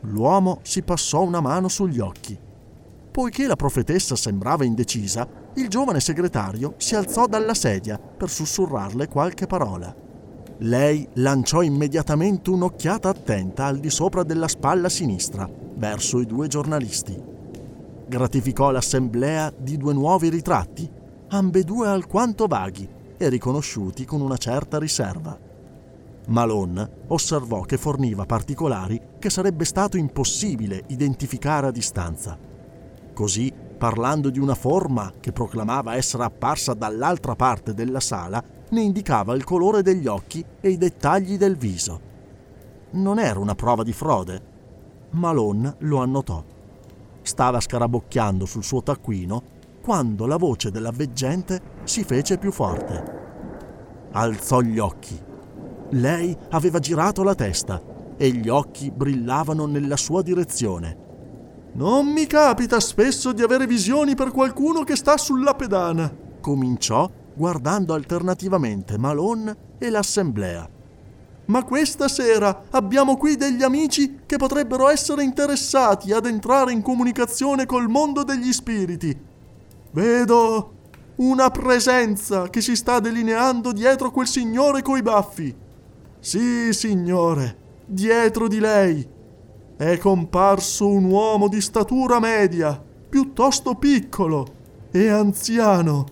L'uomo 0.00 0.60
si 0.62 0.82
passò 0.82 1.22
una 1.22 1.40
mano 1.40 1.68
sugli 1.68 1.98
occhi. 1.98 2.38
Poiché 3.10 3.46
la 3.46 3.56
profetessa 3.56 4.16
sembrava 4.16 4.64
indecisa, 4.64 5.44
il 5.56 5.68
giovane 5.68 6.00
segretario 6.00 6.74
si 6.76 6.94
alzò 6.94 7.26
dalla 7.26 7.54
sedia 7.54 7.98
per 7.98 8.28
sussurrarle 8.28 9.08
qualche 9.08 9.46
parola. 9.46 9.94
Lei 10.58 11.06
lanciò 11.14 11.62
immediatamente 11.62 12.50
un'occhiata 12.50 13.08
attenta 13.08 13.66
al 13.66 13.78
di 13.78 13.90
sopra 13.90 14.22
della 14.22 14.48
spalla 14.48 14.88
sinistra, 14.88 15.48
verso 15.74 16.20
i 16.20 16.26
due 16.26 16.48
giornalisti. 16.48 17.34
gratificò 18.08 18.70
l'assemblea 18.70 19.52
di 19.56 19.76
due 19.76 19.92
nuovi 19.92 20.28
ritratti, 20.28 20.88
ambedue 21.28 21.88
alquanto 21.88 22.46
vaghi 22.46 22.88
e 23.16 23.28
riconosciuti 23.28 24.04
con 24.04 24.20
una 24.20 24.36
certa 24.36 24.78
riserva. 24.78 25.36
Malone 26.28 26.90
osservò 27.08 27.62
che 27.62 27.76
forniva 27.76 28.26
particolari 28.26 29.00
che 29.18 29.30
sarebbe 29.30 29.64
stato 29.64 29.96
impossibile 29.96 30.84
identificare 30.88 31.66
a 31.68 31.70
distanza. 31.70 32.38
Così, 33.12 33.52
parlando 33.76 34.30
di 34.30 34.38
una 34.38 34.54
forma 34.54 35.12
che 35.20 35.32
proclamava 35.32 35.94
essere 35.94 36.24
apparsa 36.24 36.74
dall'altra 36.74 37.34
parte 37.34 37.74
della 37.74 38.00
sala, 38.00 38.42
ne 38.70 38.80
indicava 38.80 39.34
il 39.34 39.44
colore 39.44 39.82
degli 39.82 40.06
occhi 40.06 40.44
e 40.60 40.70
i 40.70 40.76
dettagli 40.76 41.36
del 41.36 41.56
viso. 41.56 42.00
Non 42.92 43.18
era 43.18 43.38
una 43.38 43.54
prova 43.54 43.82
di 43.82 43.92
frode. 43.92 44.54
Malone 45.10 45.74
lo 45.80 45.98
annotò. 45.98 46.42
Stava 47.22 47.60
scarabocchiando 47.60 48.46
sul 48.46 48.64
suo 48.64 48.82
taccuino 48.82 49.54
quando 49.82 50.26
la 50.26 50.36
voce 50.36 50.70
della 50.70 50.90
veggente 50.90 51.60
si 51.84 52.02
fece 52.02 52.38
più 52.38 52.50
forte. 52.50 53.14
Alzò 54.12 54.60
gli 54.60 54.78
occhi. 54.78 55.16
Lei 55.90 56.36
aveva 56.50 56.78
girato 56.78 57.22
la 57.22 57.34
testa 57.34 57.80
e 58.16 58.30
gli 58.30 58.48
occhi 58.48 58.90
brillavano 58.90 59.66
nella 59.66 59.96
sua 59.96 60.22
direzione. 60.22 61.04
Non 61.76 62.06
mi 62.06 62.26
capita 62.26 62.80
spesso 62.80 63.32
di 63.32 63.42
avere 63.42 63.66
visioni 63.66 64.14
per 64.14 64.30
qualcuno 64.30 64.82
che 64.82 64.96
sta 64.96 65.18
sulla 65.18 65.54
pedana, 65.54 66.10
cominciò 66.40 67.10
guardando 67.34 67.92
alternativamente 67.92 68.96
Malone 68.96 69.74
e 69.76 69.90
l'assemblea. 69.90 70.66
Ma 71.44 71.64
questa 71.64 72.08
sera 72.08 72.62
abbiamo 72.70 73.18
qui 73.18 73.36
degli 73.36 73.62
amici 73.62 74.20
che 74.24 74.38
potrebbero 74.38 74.88
essere 74.88 75.22
interessati 75.22 76.12
ad 76.12 76.24
entrare 76.24 76.72
in 76.72 76.80
comunicazione 76.80 77.66
col 77.66 77.88
mondo 77.88 78.24
degli 78.24 78.54
spiriti. 78.54 79.14
Vedo 79.90 80.72
una 81.16 81.50
presenza 81.50 82.48
che 82.48 82.62
si 82.62 82.74
sta 82.74 83.00
delineando 83.00 83.72
dietro 83.72 84.10
quel 84.10 84.26
signore 84.26 84.80
coi 84.80 85.02
baffi. 85.02 85.54
Sì, 86.20 86.72
signore, 86.72 87.58
dietro 87.84 88.48
di 88.48 88.60
lei. 88.60 89.14
È 89.76 89.98
comparso 89.98 90.88
un 90.88 91.04
uomo 91.04 91.48
di 91.48 91.60
statura 91.60 92.18
media, 92.18 92.82
piuttosto 93.08 93.74
piccolo 93.74 94.46
e 94.90 95.08
anziano. 95.08 96.06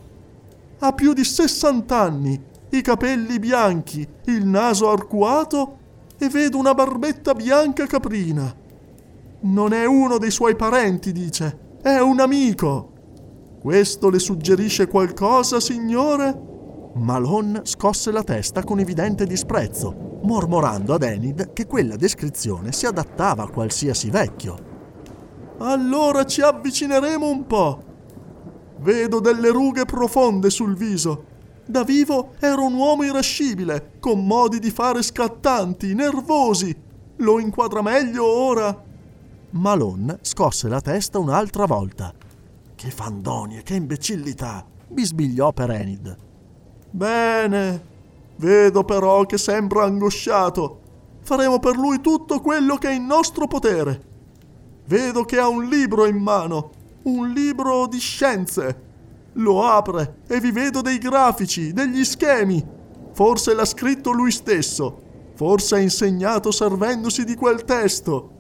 Ha 0.80 0.92
più 0.92 1.14
di 1.14 1.24
60 1.24 1.98
anni, 1.98 2.38
i 2.68 2.82
capelli 2.82 3.38
bianchi, 3.38 4.06
il 4.26 4.44
naso 4.44 4.90
arcuato 4.90 5.78
e 6.18 6.28
vedo 6.28 6.58
una 6.58 6.74
barbetta 6.74 7.32
bianca 7.32 7.86
caprina. 7.86 8.54
Non 9.40 9.72
è 9.72 9.86
uno 9.86 10.18
dei 10.18 10.30
suoi 10.30 10.56
parenti, 10.56 11.10
dice, 11.12 11.76
è 11.80 11.98
un 12.00 12.20
amico. 12.20 12.92
Questo 13.60 14.10
le 14.10 14.18
suggerisce 14.18 14.88
qualcosa, 14.88 15.58
signore? 15.58 16.53
Malone 16.94 17.62
scosse 17.64 18.12
la 18.12 18.22
testa 18.22 18.62
con 18.62 18.78
evidente 18.78 19.26
disprezzo, 19.26 20.20
mormorando 20.22 20.94
ad 20.94 21.02
Enid 21.02 21.52
che 21.52 21.66
quella 21.66 21.96
descrizione 21.96 22.70
si 22.70 22.86
adattava 22.86 23.42
a 23.42 23.48
qualsiasi 23.48 24.10
vecchio. 24.10 24.72
Allora 25.58 26.24
ci 26.24 26.40
avvicineremo 26.40 27.28
un 27.28 27.46
po'. 27.46 27.82
Vedo 28.78 29.18
delle 29.18 29.50
rughe 29.50 29.84
profonde 29.84 30.50
sul 30.50 30.76
viso. 30.76 31.32
Da 31.66 31.82
vivo 31.82 32.34
era 32.38 32.60
un 32.60 32.74
uomo 32.74 33.02
irascibile, 33.02 33.94
con 33.98 34.24
modi 34.24 34.60
di 34.60 34.70
fare 34.70 35.02
scattanti, 35.02 35.94
nervosi. 35.94 36.76
Lo 37.16 37.40
inquadra 37.40 37.82
meglio 37.82 38.24
ora? 38.24 38.82
Malone 39.50 40.18
scosse 40.20 40.68
la 40.68 40.80
testa 40.80 41.18
un'altra 41.18 41.64
volta. 41.66 42.12
Che 42.74 42.90
fandonie, 42.90 43.62
che 43.62 43.74
imbecillità! 43.74 44.64
bisbigliò 44.86 45.52
per 45.52 45.70
Enid. 45.70 46.23
Bene. 46.94 47.82
Vedo 48.36 48.84
però 48.84 49.26
che 49.26 49.36
sembra 49.36 49.82
angosciato. 49.82 50.80
Faremo 51.22 51.58
per 51.58 51.74
lui 51.74 52.00
tutto 52.00 52.40
quello 52.40 52.76
che 52.76 52.90
è 52.90 52.92
in 52.92 53.04
nostro 53.04 53.48
potere. 53.48 54.00
Vedo 54.86 55.24
che 55.24 55.40
ha 55.40 55.48
un 55.48 55.64
libro 55.64 56.06
in 56.06 56.18
mano, 56.18 56.70
un 57.02 57.30
libro 57.30 57.88
di 57.88 57.98
scienze. 57.98 58.82
Lo 59.32 59.66
apre 59.66 60.18
e 60.28 60.38
vi 60.38 60.52
vedo 60.52 60.82
dei 60.82 60.98
grafici, 60.98 61.72
degli 61.72 62.04
schemi. 62.04 62.64
Forse 63.10 63.54
l'ha 63.54 63.64
scritto 63.64 64.12
lui 64.12 64.30
stesso. 64.30 65.02
Forse 65.34 65.74
ha 65.74 65.80
insegnato 65.80 66.52
servendosi 66.52 67.24
di 67.24 67.34
quel 67.34 67.64
testo. 67.64 68.30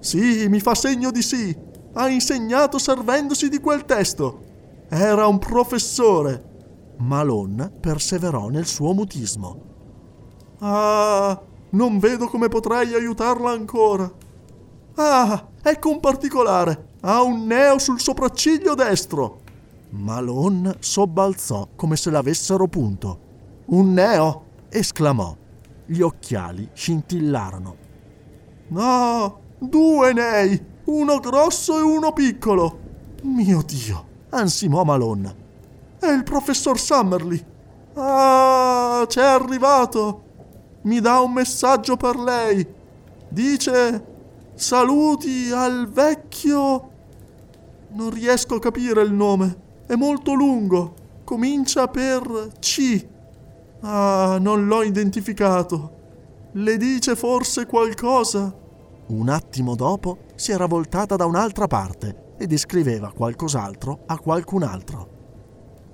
Sì, 0.00 0.48
mi 0.48 0.60
fa 0.60 0.74
segno 0.74 1.10
di 1.10 1.22
sì. 1.22 1.56
Ha 1.94 2.08
insegnato 2.10 2.76
servendosi 2.76 3.48
di 3.48 3.58
quel 3.58 3.86
testo. 3.86 4.42
Era 4.86 5.26
un 5.26 5.38
professore. 5.38 6.55
Malone 6.98 7.70
perseverò 7.70 8.48
nel 8.48 8.66
suo 8.66 8.92
mutismo. 8.92 9.60
Ah, 10.58 11.40
non 11.70 11.98
vedo 11.98 12.28
come 12.28 12.48
potrei 12.48 12.94
aiutarla 12.94 13.50
ancora. 13.50 14.10
Ah, 14.94 15.48
ecco 15.62 15.90
un 15.90 16.00
particolare. 16.00 16.94
Ha 17.02 17.22
un 17.22 17.46
neo 17.46 17.78
sul 17.78 18.00
sopracciglio 18.00 18.74
destro. 18.74 19.42
Malone 19.90 20.76
sobbalzò 20.78 21.68
come 21.76 21.96
se 21.96 22.10
l'avessero 22.10 22.66
punto. 22.66 23.20
Un 23.66 23.92
neo? 23.92 24.44
esclamò. 24.70 25.36
Gli 25.84 26.00
occhiali 26.00 26.68
scintillarono. 26.72 27.76
No, 28.68 29.40
due 29.58 30.12
nei, 30.12 30.60
uno 30.86 31.18
grosso 31.20 31.78
e 31.78 31.82
uno 31.82 32.12
piccolo. 32.12 32.78
Mio 33.22 33.62
Dio, 33.62 34.06
ansimò 34.30 34.82
Malone. 34.82 35.44
È 36.06 36.12
il 36.12 36.22
professor 36.22 36.78
Summerly. 36.78 37.44
Ah, 37.94 39.04
c'è 39.08 39.24
arrivato. 39.24 40.22
Mi 40.82 41.00
dà 41.00 41.18
un 41.18 41.32
messaggio 41.32 41.96
per 41.96 42.16
lei. 42.16 42.64
Dice 43.28 44.04
saluti 44.54 45.50
al 45.50 45.88
vecchio. 45.90 46.90
Non 47.88 48.10
riesco 48.10 48.54
a 48.54 48.60
capire 48.60 49.02
il 49.02 49.12
nome. 49.12 49.56
È 49.84 49.96
molto 49.96 50.34
lungo. 50.34 50.94
Comincia 51.24 51.88
per 51.88 52.52
C. 52.60 53.04
Ah, 53.80 54.38
non 54.40 54.68
l'ho 54.68 54.84
identificato. 54.84 55.94
Le 56.52 56.76
dice 56.76 57.16
forse 57.16 57.66
qualcosa? 57.66 58.54
Un 59.08 59.28
attimo 59.28 59.74
dopo 59.74 60.18
si 60.36 60.52
era 60.52 60.66
voltata 60.66 61.16
da 61.16 61.26
un'altra 61.26 61.66
parte 61.66 62.34
e 62.38 62.46
descriveva 62.46 63.10
qualcos'altro 63.10 64.04
a 64.06 64.16
qualcun 64.18 64.62
altro. 64.62 65.14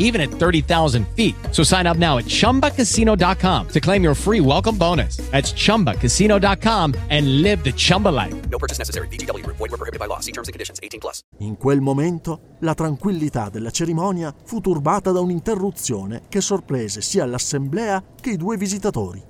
even 0.00 0.20
at 0.20 0.30
30,000 0.30 1.06
feet. 1.14 1.36
So 1.52 1.62
sign 1.62 1.86
up 1.86 1.96
now 1.96 2.18
at 2.18 2.26
chumbacasino.com 2.26 3.68
to 3.68 3.80
claim 3.80 4.02
your 4.02 4.14
free 4.14 4.40
welcome 4.40 4.76
bonus. 4.76 5.18
That's 5.30 5.52
chumbacasino.com 5.52 6.94
and 7.10 7.42
live 7.42 7.62
the 7.62 7.72
Chumba 7.72 8.08
life. 8.08 8.34
No 8.50 8.58
purchase 8.58 8.78
necessary. 8.78 9.06
VGW, 9.08 9.46
void, 9.46 9.60
were 9.60 9.68
prohibited 9.78 10.00
by 10.00 10.06
law. 10.06 10.18
See 10.18 10.32
terms 10.32 10.48
and 10.48 10.54
conditions 10.54 10.80
18 10.82 10.98
plus. 10.98 11.22
In 11.38 11.56
quel 11.56 11.80
momento 11.80 12.56
la 12.60 12.74
tranquillità 12.74 13.48
della 13.48 13.70
cerimonia 13.70 14.34
fu 14.44 14.60
turbata 14.60 15.12
da 15.12 15.20
un'interruzione 15.20 16.22
che 16.28 16.40
sorprese 16.40 17.00
sia 17.00 17.24
l'assemblea 17.26 18.02
che 18.20 18.30
i 18.30 18.36
due 18.36 18.56
visitatori. 18.56 19.22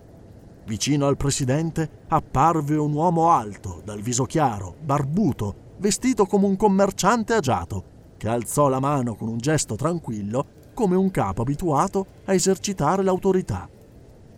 Vicino 0.67 1.07
al 1.07 1.17
presidente 1.17 2.05
apparve 2.09 2.77
un 2.77 2.93
uomo 2.93 3.31
alto, 3.31 3.83
dal 3.85 4.01
viso 4.01 4.25
chiaro, 4.25 4.77
barbuto, 4.81 5.75
vestito 5.79 6.27
come 6.27 6.47
un 6.47 6.57
commerciante 6.57 7.35
agiato, 7.35 7.85
che 8.17 8.29
alzò 8.29 8.69
la 8.69 8.79
mano 8.79 9.17
con 9.17 9.29
un 9.29 9.39
gesto 9.39 9.75
tranquillo, 9.75 10.60
come 10.81 10.97
un 10.97 11.11
capo 11.11 11.43
abituato 11.43 12.07
a 12.25 12.33
esercitare 12.33 13.03
l'autorità. 13.03 13.69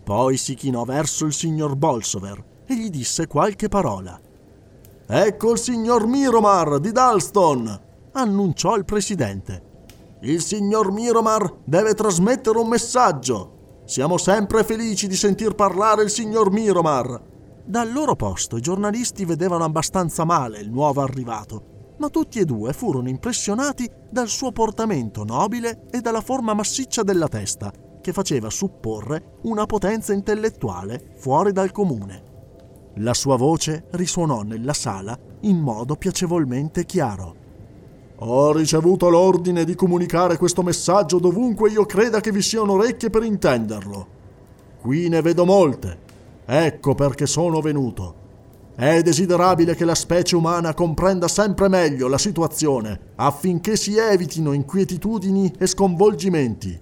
Poi 0.02 0.36
si 0.36 0.54
chinò 0.54 0.82
verso 0.82 1.24
il 1.24 1.32
signor 1.32 1.76
Bolsover 1.76 2.42
e 2.66 2.74
gli 2.74 2.90
disse 2.90 3.28
qualche 3.28 3.68
parola. 3.68 4.20
Ecco 5.06 5.52
il 5.52 5.58
signor 5.58 6.08
Miromar 6.08 6.80
di 6.80 6.90
Dalston, 6.90 7.80
annunciò 8.10 8.74
il 8.74 8.84
presidente. 8.84 9.62
Il 10.22 10.42
signor 10.42 10.90
Miromar 10.90 11.58
deve 11.62 11.94
trasmettere 11.94 12.58
un 12.58 12.66
messaggio. 12.66 13.82
Siamo 13.84 14.18
sempre 14.18 14.64
felici 14.64 15.06
di 15.06 15.14
sentir 15.14 15.54
parlare 15.54 16.02
il 16.02 16.10
signor 16.10 16.50
Miromar. 16.50 17.22
Dal 17.64 17.92
loro 17.92 18.16
posto 18.16 18.56
i 18.56 18.60
giornalisti 18.60 19.24
vedevano 19.24 19.62
abbastanza 19.62 20.24
male 20.24 20.58
il 20.58 20.70
nuovo 20.70 21.02
arrivato, 21.02 21.71
ma 21.98 22.08
tutti 22.08 22.38
e 22.38 22.44
due 22.44 22.72
furono 22.72 23.08
impressionati 23.08 23.90
dal 24.10 24.28
suo 24.28 24.52
portamento 24.52 25.24
nobile 25.24 25.86
e 25.90 26.00
dalla 26.00 26.20
forma 26.20 26.54
massiccia 26.54 27.02
della 27.02 27.28
testa, 27.28 27.72
che 28.00 28.12
faceva 28.12 28.50
supporre 28.50 29.38
una 29.42 29.66
potenza 29.66 30.12
intellettuale 30.12 31.12
fuori 31.16 31.52
dal 31.52 31.70
comune. 31.70 32.30
La 32.96 33.14
sua 33.14 33.36
voce 33.36 33.84
risuonò 33.92 34.42
nella 34.42 34.74
sala 34.74 35.18
in 35.40 35.58
modo 35.58 35.96
piacevolmente 35.96 36.84
chiaro. 36.84 37.36
Ho 38.16 38.52
ricevuto 38.52 39.08
l'ordine 39.08 39.64
di 39.64 39.74
comunicare 39.74 40.36
questo 40.36 40.62
messaggio 40.62 41.18
dovunque 41.18 41.70
io 41.70 41.86
creda 41.86 42.20
che 42.20 42.30
vi 42.30 42.42
siano 42.42 42.72
orecchie 42.72 43.10
per 43.10 43.24
intenderlo. 43.24 44.06
Qui 44.80 45.08
ne 45.08 45.22
vedo 45.22 45.44
molte. 45.44 45.98
Ecco 46.44 46.94
perché 46.94 47.26
sono 47.26 47.60
venuto. 47.60 48.21
È 48.82 49.00
desiderabile 49.00 49.76
che 49.76 49.84
la 49.84 49.94
specie 49.94 50.34
umana 50.34 50.74
comprenda 50.74 51.28
sempre 51.28 51.68
meglio 51.68 52.08
la 52.08 52.18
situazione 52.18 53.12
affinché 53.14 53.76
si 53.76 53.96
evitino 53.96 54.52
inquietudini 54.52 55.54
e 55.56 55.68
sconvolgimenti. 55.68 56.76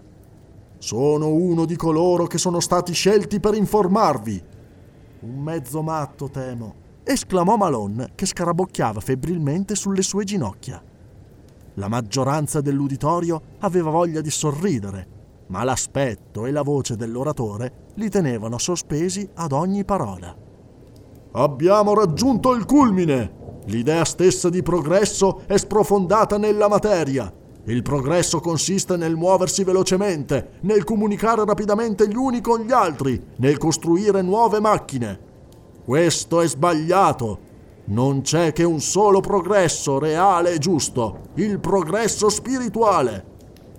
Sono 0.78 1.28
uno 1.28 1.66
di 1.66 1.76
coloro 1.76 2.26
che 2.26 2.38
sono 2.38 2.60
stati 2.60 2.94
scelti 2.94 3.38
per 3.38 3.52
informarvi. 3.52 4.42
Un 5.20 5.42
mezzo 5.42 5.82
matto, 5.82 6.30
temo, 6.30 6.74
esclamò 7.04 7.56
Malone 7.56 8.12
che 8.14 8.24
scarabocchiava 8.24 9.00
febbrilmente 9.00 9.74
sulle 9.74 10.00
sue 10.00 10.24
ginocchia. 10.24 10.82
La 11.74 11.88
maggioranza 11.88 12.62
dell'uditorio 12.62 13.42
aveva 13.58 13.90
voglia 13.90 14.22
di 14.22 14.30
sorridere, 14.30 15.06
ma 15.48 15.64
l'aspetto 15.64 16.46
e 16.46 16.50
la 16.50 16.62
voce 16.62 16.96
dell'oratore 16.96 17.90
li 17.96 18.08
tenevano 18.08 18.56
sospesi 18.56 19.28
ad 19.34 19.52
ogni 19.52 19.84
parola. 19.84 20.39
Abbiamo 21.32 21.94
raggiunto 21.94 22.54
il 22.54 22.64
culmine. 22.64 23.38
L'idea 23.66 24.04
stessa 24.04 24.48
di 24.48 24.62
progresso 24.62 25.42
è 25.46 25.56
sprofondata 25.56 26.38
nella 26.38 26.68
materia. 26.68 27.32
Il 27.66 27.82
progresso 27.82 28.40
consiste 28.40 28.96
nel 28.96 29.14
muoversi 29.14 29.62
velocemente, 29.62 30.54
nel 30.62 30.82
comunicare 30.82 31.44
rapidamente 31.44 32.08
gli 32.08 32.16
uni 32.16 32.40
con 32.40 32.62
gli 32.62 32.72
altri, 32.72 33.22
nel 33.36 33.58
costruire 33.58 34.22
nuove 34.22 34.58
macchine. 34.58 35.20
Questo 35.84 36.40
è 36.40 36.48
sbagliato. 36.48 37.38
Non 37.84 38.22
c'è 38.22 38.52
che 38.52 38.64
un 38.64 38.80
solo 38.80 39.20
progresso 39.20 40.00
reale 40.00 40.54
e 40.54 40.58
giusto, 40.58 41.28
il 41.34 41.60
progresso 41.60 42.28
spirituale. 42.28 43.26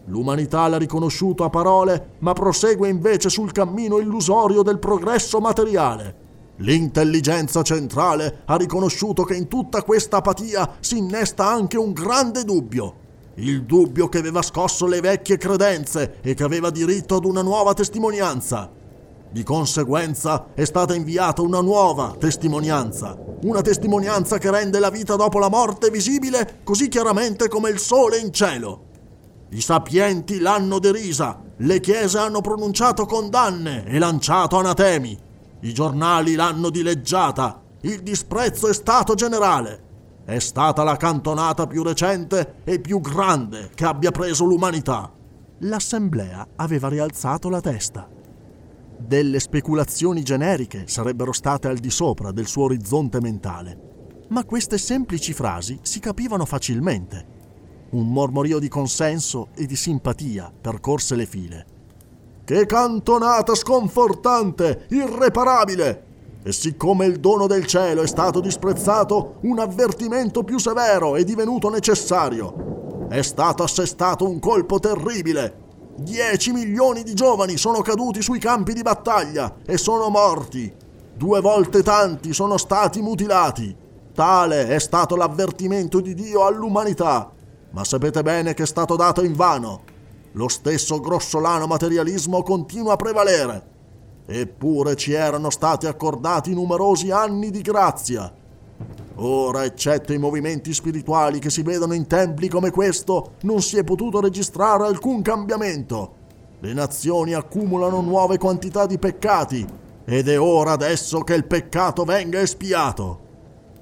L'umanità 0.06 0.68
l'ha 0.70 0.78
riconosciuto 0.78 1.44
a 1.44 1.50
parole, 1.50 2.12
ma 2.20 2.32
prosegue 2.32 2.88
invece 2.88 3.30
sul 3.30 3.52
cammino 3.52 4.00
illusorio 4.00 4.62
del 4.62 4.80
progresso 4.80 5.40
materiale. 5.40 6.21
L'intelligenza 6.62 7.64
centrale 7.64 8.44
ha 8.46 8.56
riconosciuto 8.56 9.24
che 9.24 9.36
in 9.36 9.48
tutta 9.48 9.82
questa 9.82 10.18
apatia 10.18 10.76
si 10.80 10.98
innesta 10.98 11.48
anche 11.48 11.76
un 11.76 11.92
grande 11.92 12.44
dubbio. 12.44 12.96
Il 13.36 13.64
dubbio 13.64 14.10
che 14.10 14.20
aveva 14.20 14.44
scosso 14.44 14.86
le 14.86 15.02
vecchie 15.02 15.38
credenze 15.38 16.18
e 16.22 16.36
che 16.36 16.44
aveva 16.44 16.70
diritto 16.70 17.16
ad 17.16 17.26
una 17.26 17.42
nuova 17.42 17.74
testimonianza. 17.74 18.70
Di 19.32 19.44
conseguenza 19.44 20.50
è 20.54 20.64
stata 20.64 20.94
inviata 20.94 21.42
una 21.42 21.62
nuova 21.62 22.16
testimonianza, 22.20 23.18
una 23.44 23.62
testimonianza 23.62 24.38
che 24.38 24.52
rende 24.52 24.78
la 24.78 24.92
vita 24.92 25.16
dopo 25.16 25.40
la 25.40 25.50
morte 25.50 25.90
visibile 25.90 26.60
così 26.64 26.90
chiaramente 26.90 27.48
come 27.48 27.72
il 27.72 27.80
sole 27.80 28.20
in 28.20 28.32
cielo. 28.32 28.90
I 29.50 29.62
sapienti 29.62 30.40
l'hanno 30.40 30.78
derisa, 30.78 31.42
le 31.58 31.80
chiese 31.80 32.20
hanno 32.20 32.42
pronunciato 32.42 33.06
condanne 33.06 33.86
e 33.86 33.98
lanciato 33.98 34.58
anatemi. 34.58 35.30
I 35.64 35.74
giornali 35.74 36.34
l'hanno 36.34 36.72
dileggiata, 36.72 37.62
il 37.82 38.02
disprezzo 38.02 38.68
è 38.68 38.74
stato 38.74 39.14
generale. 39.14 39.90
È 40.26 40.40
stata 40.40 40.84
la 40.84 40.98
cantonata 40.98 41.68
più 41.68 41.84
recente 41.84 42.62
e 42.64 42.80
più 42.80 43.00
grande 43.00 43.70
che 43.76 43.86
abbia 43.86 44.10
preso 44.10 44.46
l'umanità. 44.46 45.12
L'assemblea 45.60 46.48
aveva 46.56 46.90
rialzato 46.90 47.48
la 47.50 47.62
testa. 47.62 48.10
Delle 48.98 49.40
speculazioni 49.40 50.24
generiche 50.24 50.88
sarebbero 50.88 51.32
state 51.32 51.68
al 51.68 51.78
di 51.78 51.92
sopra 51.92 52.32
del 52.32 52.48
suo 52.48 52.64
orizzonte 52.64 53.20
mentale, 53.20 54.26
ma 54.30 54.44
queste 54.46 54.80
semplici 54.80 55.34
frasi 55.34 55.78
si 55.84 56.00
capivano 56.00 56.46
facilmente. 56.46 57.40
Un 57.92 58.12
mormorio 58.12 58.58
di 58.58 58.68
consenso 58.68 59.50
e 59.56 59.68
di 59.68 59.76
simpatia 59.76 60.52
percorse 60.60 61.16
le 61.16 61.26
file. 61.28 61.66
Che 62.52 62.66
cantonata 62.66 63.56
sconfortante, 63.56 64.88
irreparabile! 64.90 66.04
E 66.44 66.52
siccome 66.52 67.06
il 67.06 67.22
dono 67.22 67.48
del 67.48 67.66
cielo 67.66 68.02
è 68.02 68.08
stato 68.08 68.42
disprezzato, 68.42 69.36
un 69.44 69.58
avvertimento 69.60 70.44
più 70.44 70.58
severo 70.58 71.16
è 71.16 71.24
divenuto 71.24 71.70
necessario. 71.70 73.08
È 73.08 73.22
stato 73.22 73.64
assestato 73.64 74.28
un 74.28 74.40
colpo 74.40 74.80
terribile. 74.80 75.60
Dieci 75.96 76.52
milioni 76.52 77.04
di 77.04 77.14
giovani 77.14 77.56
sono 77.56 77.80
caduti 77.80 78.22
sui 78.22 78.40
campi 78.40 78.74
di 78.74 78.82
battaglia 78.82 79.56
e 79.66 79.78
sono 79.78 80.10
morti. 80.10 80.70
Due 81.16 81.40
volte 81.40 81.82
tanti 81.84 82.34
sono 82.34 82.58
stati 82.58 83.02
mutilati. 83.02 83.74
Tale 84.14 84.68
è 84.68 84.80
stato 84.80 85.16
l'avvertimento 85.16 86.02
di 86.02 86.14
Dio 86.14 86.46
all'umanità. 86.46 87.32
Ma 87.70 87.86
sapete 87.86 88.22
bene 88.24 88.54
che 88.54 88.64
è 88.64 88.68
stato 88.68 88.98
dato 88.98 89.24
in 89.24 89.36
vano. 89.36 89.91
Lo 90.34 90.48
stesso 90.48 91.00
grossolano 91.00 91.68
materialismo 91.68 92.42
continua 92.42 92.94
a 92.94 92.98
prevalere. 92.98 93.70
Eppure 94.26 94.96
ci 94.96 95.12
erano 95.12 95.50
stati 95.50 95.88
accordati 95.88 96.54
numerosi 96.54 97.12
anni 97.12 97.50
di 97.52 97.62
grazia. 97.62 98.34
Ora, 99.16 99.66
eccetto 99.66 100.14
i 100.14 100.18
movimenti 100.18 100.74
spirituali 100.74 101.40
che 101.40 101.50
si 101.50 101.64
vedono 101.64 101.94
in 101.94 102.08
templi 102.08 102.48
come 102.48 102.72
questo, 102.72 103.34
non 103.42 103.62
si 103.62 103.78
è 103.78 103.84
potuto 103.84 104.22
registrare 104.22 104.86
alcun 104.86 105.22
cambiamento. 105.22 106.14
Le 106.60 106.74
nazioni 106.74 107.34
accumulano 107.34 108.02
nuove 108.02 108.38
quantità 108.38 108.86
di 108.86 108.98
peccati 108.98 109.68
ed 110.06 110.28
è 110.28 110.40
ora 110.40 110.72
adesso 110.72 111.20
che 111.20 111.34
il 111.34 111.46
peccato 111.46 112.04
venga 112.04 112.40
espiato. 112.40 113.20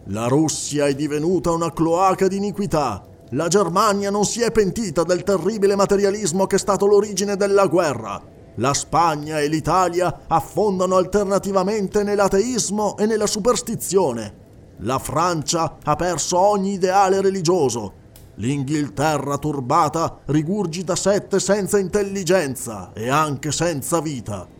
La 0.05 0.27
Russia 0.27 0.87
è 0.87 0.95
divenuta 0.95 1.51
una 1.51 1.71
cloaca 1.71 2.27
di 2.27 2.37
iniquità. 2.37 3.05
La 3.33 3.47
Germania 3.47 4.09
non 4.09 4.25
si 4.25 4.41
è 4.41 4.51
pentita 4.51 5.03
del 5.03 5.21
terribile 5.21 5.75
materialismo 5.75 6.47
che 6.47 6.55
è 6.55 6.59
stato 6.59 6.87
l'origine 6.87 7.35
della 7.35 7.67
guerra. 7.67 8.19
La 8.55 8.73
Spagna 8.73 9.39
e 9.39 9.47
l'Italia 9.47 10.21
affondano 10.27 10.95
alternativamente 10.95 12.01
nell'ateismo 12.01 12.97
e 12.97 13.05
nella 13.05 13.27
superstizione. 13.27 14.47
La 14.77 14.97
Francia 14.97 15.77
ha 15.83 15.95
perso 15.95 16.39
ogni 16.39 16.73
ideale 16.73 17.21
religioso. 17.21 17.93
L'Inghilterra 18.35 19.37
turbata 19.37 20.21
rigurgita 20.25 20.95
sette 20.95 21.39
senza 21.39 21.77
intelligenza 21.77 22.93
e 22.93 23.09
anche 23.09 23.51
senza 23.51 24.01
vita. 24.01 24.58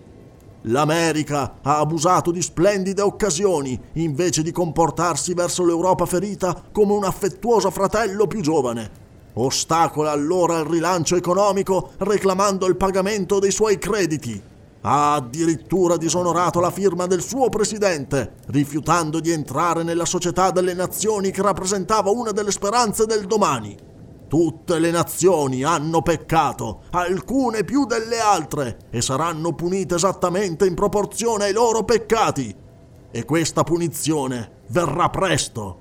L'America 0.63 1.60
ha 1.62 1.80
abusato 1.80 2.32
di 2.32 2.41
splendide 2.41 3.02
occasioni 3.02 3.80
invece 3.93 4.43
di 4.43 4.52
comportarsi 4.52 5.34
verso 5.34 5.63
l'Europa 5.63 6.06
ferita 6.06 6.63
come 6.72 6.93
un 6.93 7.06
affettuoso 7.06 7.72
fratello 7.72 8.28
più 8.28 8.41
giovane. 8.41 9.08
Ostacola 9.34 10.12
allora 10.12 10.60
il 10.60 10.65
rilancio 10.65 11.15
economico 11.15 11.91
reclamando 12.00 12.65
il 12.65 12.76
pagamento 12.76 13.39
dei 13.39 13.52
suoi 13.52 13.78
crediti. 13.78 14.41
Ha 14.82 15.13
addirittura 15.13 15.95
disonorato 15.95 16.60
la 16.60 16.72
firma 16.72 17.06
del 17.06 17.22
suo 17.22 17.48
presidente, 17.48 18.34
rifiutando 18.48 19.22
di 19.22 19.32
entrare 19.32 19.84
nella 19.84 20.06
società 20.06 20.52
delle 20.52 20.74
nazioni 20.74 21.32
che 21.32 21.41
rappresentava 21.41 22.10
una 22.10 22.32
delle 22.32 22.52
speranze 22.52 23.06
del 23.06 23.26
domani. 23.28 23.88
Tutte 24.29 24.77
le 24.77 24.91
nazioni 24.91 25.63
hanno 25.63 26.03
peccato, 26.03 26.81
alcune 26.91 27.63
più 27.63 27.85
delle 27.85 28.19
altre, 28.19 28.77
e 28.91 29.01
saranno 29.01 29.55
punite 29.55 29.95
esattamente 29.95 30.67
in 30.67 30.75
proporzione 30.75 31.45
ai 31.45 31.51
loro 31.51 31.83
peccati. 31.83 32.55
E 33.09 33.25
questa 33.25 33.63
punizione 33.63 34.61
verrà 34.67 35.09
presto. 35.09 35.79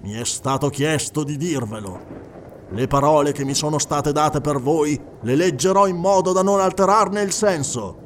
Mi 0.00 0.14
è 0.14 0.24
stato 0.24 0.68
chiesto 0.68 1.22
di 1.22 1.36
dirvelo. 1.36 2.00
Le 2.70 2.86
parole 2.88 3.30
che 3.30 3.44
mi 3.44 3.54
sono 3.54 3.78
state 3.78 4.10
date 4.10 4.40
per 4.40 4.60
voi 4.60 5.00
le 5.20 5.36
leggerò 5.36 5.86
in 5.86 5.96
modo 5.96 6.32
da 6.32 6.42
non 6.42 6.58
alterarne 6.58 7.22
il 7.22 7.30
senso. 7.30 7.96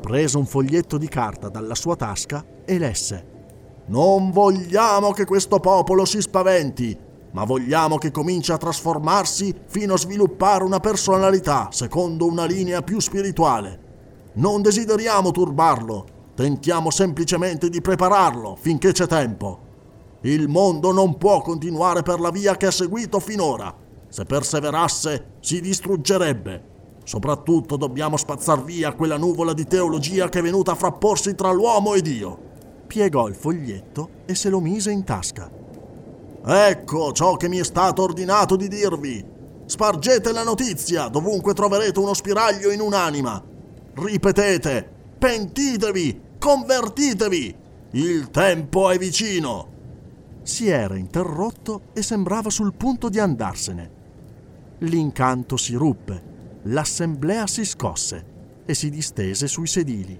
Prese 0.00 0.36
un 0.36 0.46
foglietto 0.46 0.98
di 0.98 1.08
carta 1.08 1.48
dalla 1.48 1.74
sua 1.74 1.96
tasca 1.96 2.44
e 2.64 2.78
lesse. 2.78 3.26
Non 3.86 4.30
vogliamo 4.30 5.10
che 5.10 5.24
questo 5.24 5.58
popolo 5.58 6.04
si 6.04 6.20
spaventi, 6.20 6.96
ma 7.32 7.44
vogliamo 7.44 7.98
che 7.98 8.10
cominci 8.10 8.52
a 8.52 8.58
trasformarsi 8.58 9.54
fino 9.66 9.94
a 9.94 9.98
sviluppare 9.98 10.64
una 10.64 10.80
personalità 10.80 11.68
secondo 11.70 12.26
una 12.26 12.44
linea 12.44 12.82
più 12.82 13.00
spirituale. 13.00 13.88
Non 14.34 14.62
desideriamo 14.62 15.30
turbarlo, 15.30 16.06
tentiamo 16.34 16.90
semplicemente 16.90 17.68
di 17.68 17.80
prepararlo 17.80 18.56
finché 18.58 18.92
c'è 18.92 19.06
tempo. 19.06 19.68
Il 20.22 20.48
mondo 20.48 20.92
non 20.92 21.16
può 21.16 21.40
continuare 21.40 22.02
per 22.02 22.20
la 22.20 22.30
via 22.30 22.56
che 22.56 22.66
ha 22.66 22.70
seguito 22.70 23.20
finora. 23.20 23.74
Se 24.08 24.24
perseverasse, 24.24 25.34
si 25.40 25.60
distruggerebbe. 25.60 26.68
Soprattutto 27.04 27.76
dobbiamo 27.76 28.16
spazzar 28.16 28.62
via 28.62 28.92
quella 28.92 29.16
nuvola 29.16 29.52
di 29.52 29.66
teologia 29.66 30.28
che 30.28 30.40
è 30.40 30.42
venuta 30.42 30.72
a 30.72 30.76
frapporsi 30.76 31.34
tra 31.34 31.50
l'uomo 31.50 31.94
e 31.94 32.02
Dio. 32.02 32.38
Piegò 32.86 33.28
il 33.28 33.34
foglietto 33.34 34.10
e 34.26 34.34
se 34.34 34.50
lo 34.50 34.60
mise 34.60 34.90
in 34.90 35.04
tasca. 35.04 35.59
Ecco 36.44 37.12
ciò 37.12 37.36
che 37.36 37.48
mi 37.48 37.58
è 37.58 37.64
stato 37.64 38.02
ordinato 38.02 38.56
di 38.56 38.68
dirvi. 38.68 39.24
Spargete 39.66 40.32
la 40.32 40.42
notizia 40.42 41.08
dovunque 41.08 41.54
troverete 41.54 41.98
uno 41.98 42.14
spiraglio 42.14 42.70
in 42.70 42.80
un'anima. 42.80 43.42
Ripetete, 43.94 44.88
pentitevi, 45.18 46.20
convertitevi, 46.38 47.56
il 47.92 48.30
tempo 48.30 48.88
è 48.90 48.96
vicino. 48.96 49.68
Si 50.42 50.68
era 50.68 50.96
interrotto 50.96 51.82
e 51.92 52.02
sembrava 52.02 52.48
sul 52.48 52.72
punto 52.72 53.08
di 53.08 53.18
andarsene. 53.18 53.98
L'incanto 54.78 55.56
si 55.58 55.74
ruppe, 55.74 56.22
l'assemblea 56.62 57.46
si 57.46 57.64
scosse 57.64 58.24
e 58.64 58.74
si 58.74 58.88
distese 58.88 59.46
sui 59.46 59.66
sedili. 59.66 60.18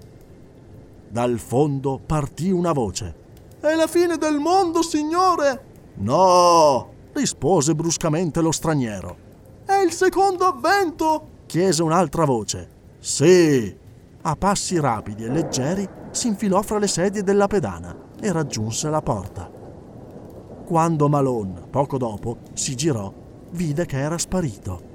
Dal 1.09 1.39
fondo 1.39 1.99
partì 2.05 2.51
una 2.51 2.71
voce. 2.71 3.15
È 3.59 3.73
la 3.73 3.87
fine 3.87 4.17
del 4.17 4.37
mondo, 4.37 4.83
signore! 4.83 5.70
No, 6.01 6.89
rispose 7.13 7.75
bruscamente 7.75 8.41
lo 8.41 8.51
straniero. 8.51 9.29
È 9.65 9.75
il 9.75 9.91
secondo 9.91 10.45
avvento? 10.45 11.27
chiese 11.45 11.83
un'altra 11.83 12.25
voce. 12.25 12.69
Sì. 12.99 13.77
A 14.23 14.35
passi 14.35 14.79
rapidi 14.79 15.25
e 15.25 15.29
leggeri 15.29 15.87
si 16.09 16.27
infilò 16.27 16.61
fra 16.63 16.79
le 16.79 16.87
sedie 16.87 17.23
della 17.23 17.47
pedana 17.47 17.95
e 18.19 18.31
raggiunse 18.31 18.89
la 18.89 19.01
porta. 19.01 19.49
Quando 20.65 21.07
Malone, 21.07 21.67
poco 21.69 21.97
dopo, 21.97 22.37
si 22.53 22.75
girò, 22.75 23.13
vide 23.51 23.85
che 23.85 23.99
era 23.99 24.17
sparito. 24.17 24.89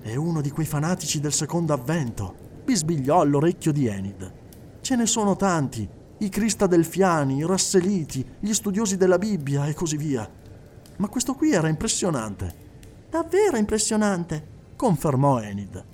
È 0.00 0.14
uno 0.14 0.40
di 0.40 0.50
quei 0.50 0.66
fanatici 0.66 1.20
del 1.20 1.32
secondo 1.32 1.72
avvento, 1.72 2.34
bisbigliò 2.64 3.20
all'orecchio 3.20 3.72
di 3.72 3.86
Enid. 3.86 4.32
Ce 4.80 4.96
ne 4.96 5.06
sono 5.06 5.36
tanti, 5.36 5.88
i 6.18 6.28
cristadelfiani, 6.28 7.36
i 7.36 7.46
rasseliti, 7.46 8.24
gli 8.40 8.52
studiosi 8.52 8.96
della 8.96 9.18
Bibbia 9.18 9.66
e 9.66 9.74
così 9.74 9.96
via. 9.96 10.28
Ma 10.96 11.08
questo 11.08 11.34
qui 11.34 11.52
era 11.52 11.68
impressionante. 11.68 12.64
Davvero 13.10 13.56
impressionante, 13.56 14.46
confermò 14.76 15.40
Enid. 15.40 15.84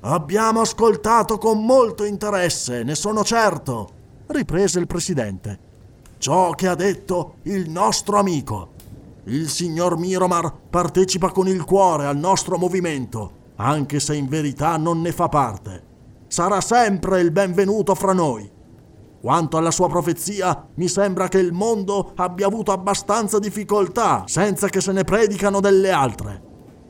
Abbiamo 0.00 0.60
ascoltato 0.60 1.38
con 1.38 1.64
molto 1.64 2.04
interesse, 2.04 2.82
ne 2.82 2.96
sono 2.96 3.22
certo, 3.22 3.90
riprese 4.26 4.80
il 4.80 4.88
presidente. 4.88 5.70
Ciò 6.18 6.50
che 6.50 6.66
ha 6.66 6.74
detto 6.74 7.36
il 7.42 7.70
nostro 7.70 8.18
amico. 8.18 8.70
Il 9.24 9.48
signor 9.48 9.96
Miromar 9.98 10.52
partecipa 10.70 11.30
con 11.30 11.46
il 11.46 11.64
cuore 11.64 12.06
al 12.06 12.16
nostro 12.16 12.58
movimento, 12.58 13.30
anche 13.56 14.00
se 14.00 14.16
in 14.16 14.26
verità 14.26 14.76
non 14.76 15.00
ne 15.00 15.12
fa 15.12 15.28
parte. 15.28 15.90
Sarà 16.26 16.60
sempre 16.60 17.20
il 17.20 17.30
benvenuto 17.30 17.94
fra 17.94 18.12
noi. 18.12 18.50
Quanto 19.22 19.56
alla 19.56 19.70
sua 19.70 19.86
profezia, 19.86 20.66
mi 20.74 20.88
sembra 20.88 21.28
che 21.28 21.38
il 21.38 21.52
mondo 21.52 22.10
abbia 22.16 22.48
avuto 22.48 22.72
abbastanza 22.72 23.38
difficoltà 23.38 24.24
senza 24.26 24.68
che 24.68 24.80
se 24.80 24.90
ne 24.90 25.04
predicano 25.04 25.60
delle 25.60 25.92
altre. 25.92 26.42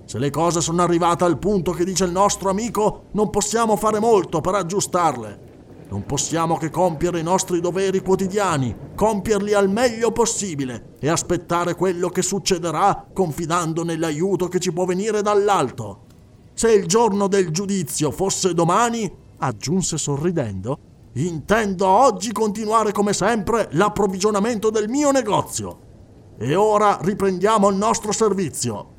Se 0.07 0.19
le 0.19 0.31
cose 0.31 0.63
sono 0.63 0.81
arrivate 0.81 1.25
al 1.25 1.37
punto 1.37 1.73
che 1.73 1.85
dice 1.85 2.05
il 2.05 2.11
nostro 2.11 2.49
amico, 2.49 3.09
non 3.13 3.29
possiamo 3.29 3.77
fare 3.77 4.01
molto 4.01 4.41
per 4.41 4.55
aggiustarle. 4.55 5.51
Non 5.91 6.07
possiamo 6.07 6.57
che 6.57 6.71
compiere 6.71 7.21
i 7.21 7.23
nostri 7.23 7.61
doveri 7.61 8.01
quotidiani, 8.01 8.75
compierli 8.95 9.53
al 9.53 9.69
meglio 9.69 10.11
possibile 10.11 10.95
e 11.01 11.11
aspettare 11.11 11.75
quello 11.75 12.09
che 12.09 12.23
succederà 12.23 13.09
confidando 13.13 13.85
nell'aiuto 13.85 14.49
che 14.49 14.59
ci 14.59 14.73
può 14.73 14.87
venire 14.87 15.21
dall'alto. 15.21 16.07
Se 16.55 16.73
il 16.73 16.87
giorno 16.87 17.27
del 17.27 17.51
giudizio 17.51 18.11
fosse 18.11 18.55
domani, 18.55 19.21
aggiunse 19.37 19.99
sorridendo, 19.99 20.92
intendo 21.15 21.87
oggi 21.87 22.33
continuare 22.33 22.93
come 22.93 23.13
sempre 23.13 23.69
l'approvvigionamento 23.73 24.71
del 24.71 24.89
mio 24.89 25.11
negozio. 25.11 25.91
E 26.39 26.55
ora 26.55 26.99
riprendiamo 27.01 27.69
il 27.69 27.77
nostro 27.77 28.13
servizio. 28.13 28.91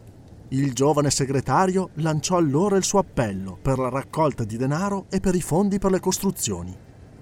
Il 0.50 0.74
giovane 0.74 1.10
segretario 1.10 1.90
lanciò 1.96 2.38
allora 2.38 2.78
il 2.78 2.84
suo 2.84 3.00
appello 3.00 3.58
per 3.60 3.80
la 3.80 3.90
raccolta 3.90 4.44
di 4.44 4.56
denaro 4.56 5.06
e 5.10 5.20
per 5.20 5.34
i 5.34 5.42
fondi 5.42 5.80
per 5.80 5.90
le 5.90 6.00
costruzioni. 6.00 6.78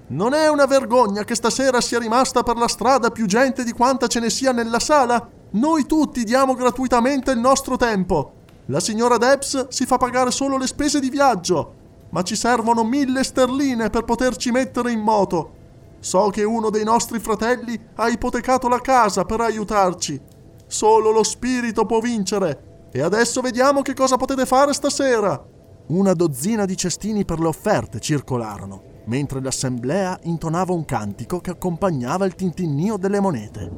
Non 0.07 0.33
è 0.33 0.49
una 0.49 0.65
vergogna 0.65 1.23
che 1.23 1.35
stasera 1.35 1.79
sia 1.79 1.97
rimasta 1.97 2.43
per 2.43 2.57
la 2.57 2.67
strada 2.67 3.11
più 3.11 3.25
gente 3.27 3.63
di 3.63 3.71
quanta 3.71 4.07
ce 4.07 4.19
ne 4.19 4.29
sia 4.29 4.51
nella 4.51 4.79
sala? 4.79 5.25
Noi 5.51 5.85
tutti 5.85 6.25
diamo 6.25 6.53
gratuitamente 6.53 7.31
il 7.31 7.39
nostro 7.39 7.77
tempo. 7.77 8.33
La 8.65 8.81
signora 8.81 9.17
Debs 9.17 9.69
si 9.69 9.85
fa 9.85 9.97
pagare 9.97 10.31
solo 10.31 10.57
le 10.57 10.67
spese 10.67 10.99
di 10.99 11.09
viaggio, 11.09 11.75
ma 12.11 12.21
ci 12.21 12.35
servono 12.35 12.83
mille 12.83 13.23
sterline 13.23 13.89
per 13.89 14.03
poterci 14.03 14.51
mettere 14.51 14.91
in 14.91 14.99
moto. 14.99 15.59
So 15.99 16.29
che 16.29 16.43
uno 16.43 16.69
dei 16.69 16.83
nostri 16.83 17.19
fratelli 17.19 17.79
ha 17.95 18.07
ipotecato 18.07 18.67
la 18.67 18.79
casa 18.79 19.23
per 19.25 19.41
aiutarci. 19.41 20.19
Solo 20.67 21.11
lo 21.11 21.23
spirito 21.23 21.85
può 21.85 21.99
vincere 21.99 22.87
e 22.91 23.01
adesso 23.01 23.41
vediamo 23.41 23.81
che 23.81 23.93
cosa 23.93 24.17
potete 24.17 24.45
fare 24.45 24.73
stasera. 24.73 25.43
Una 25.87 26.13
dozzina 26.13 26.65
di 26.65 26.77
cestini 26.77 27.25
per 27.25 27.39
le 27.39 27.47
offerte 27.47 27.99
circolarono, 27.99 28.81
mentre 29.05 29.41
l'assemblea 29.41 30.19
intonava 30.23 30.73
un 30.73 30.85
cantico 30.85 31.39
che 31.39 31.51
accompagnava 31.51 32.25
il 32.25 32.35
tintinnio 32.35 32.97
delle 32.97 33.19
monete. 33.19 33.71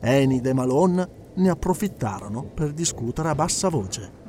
Enid 0.00 0.46
e 0.46 0.52
Malone 0.52 1.08
ne 1.34 1.50
approfittarono 1.50 2.42
per 2.42 2.72
discutere 2.72 3.28
a 3.28 3.34
bassa 3.34 3.68
voce. 3.68 4.26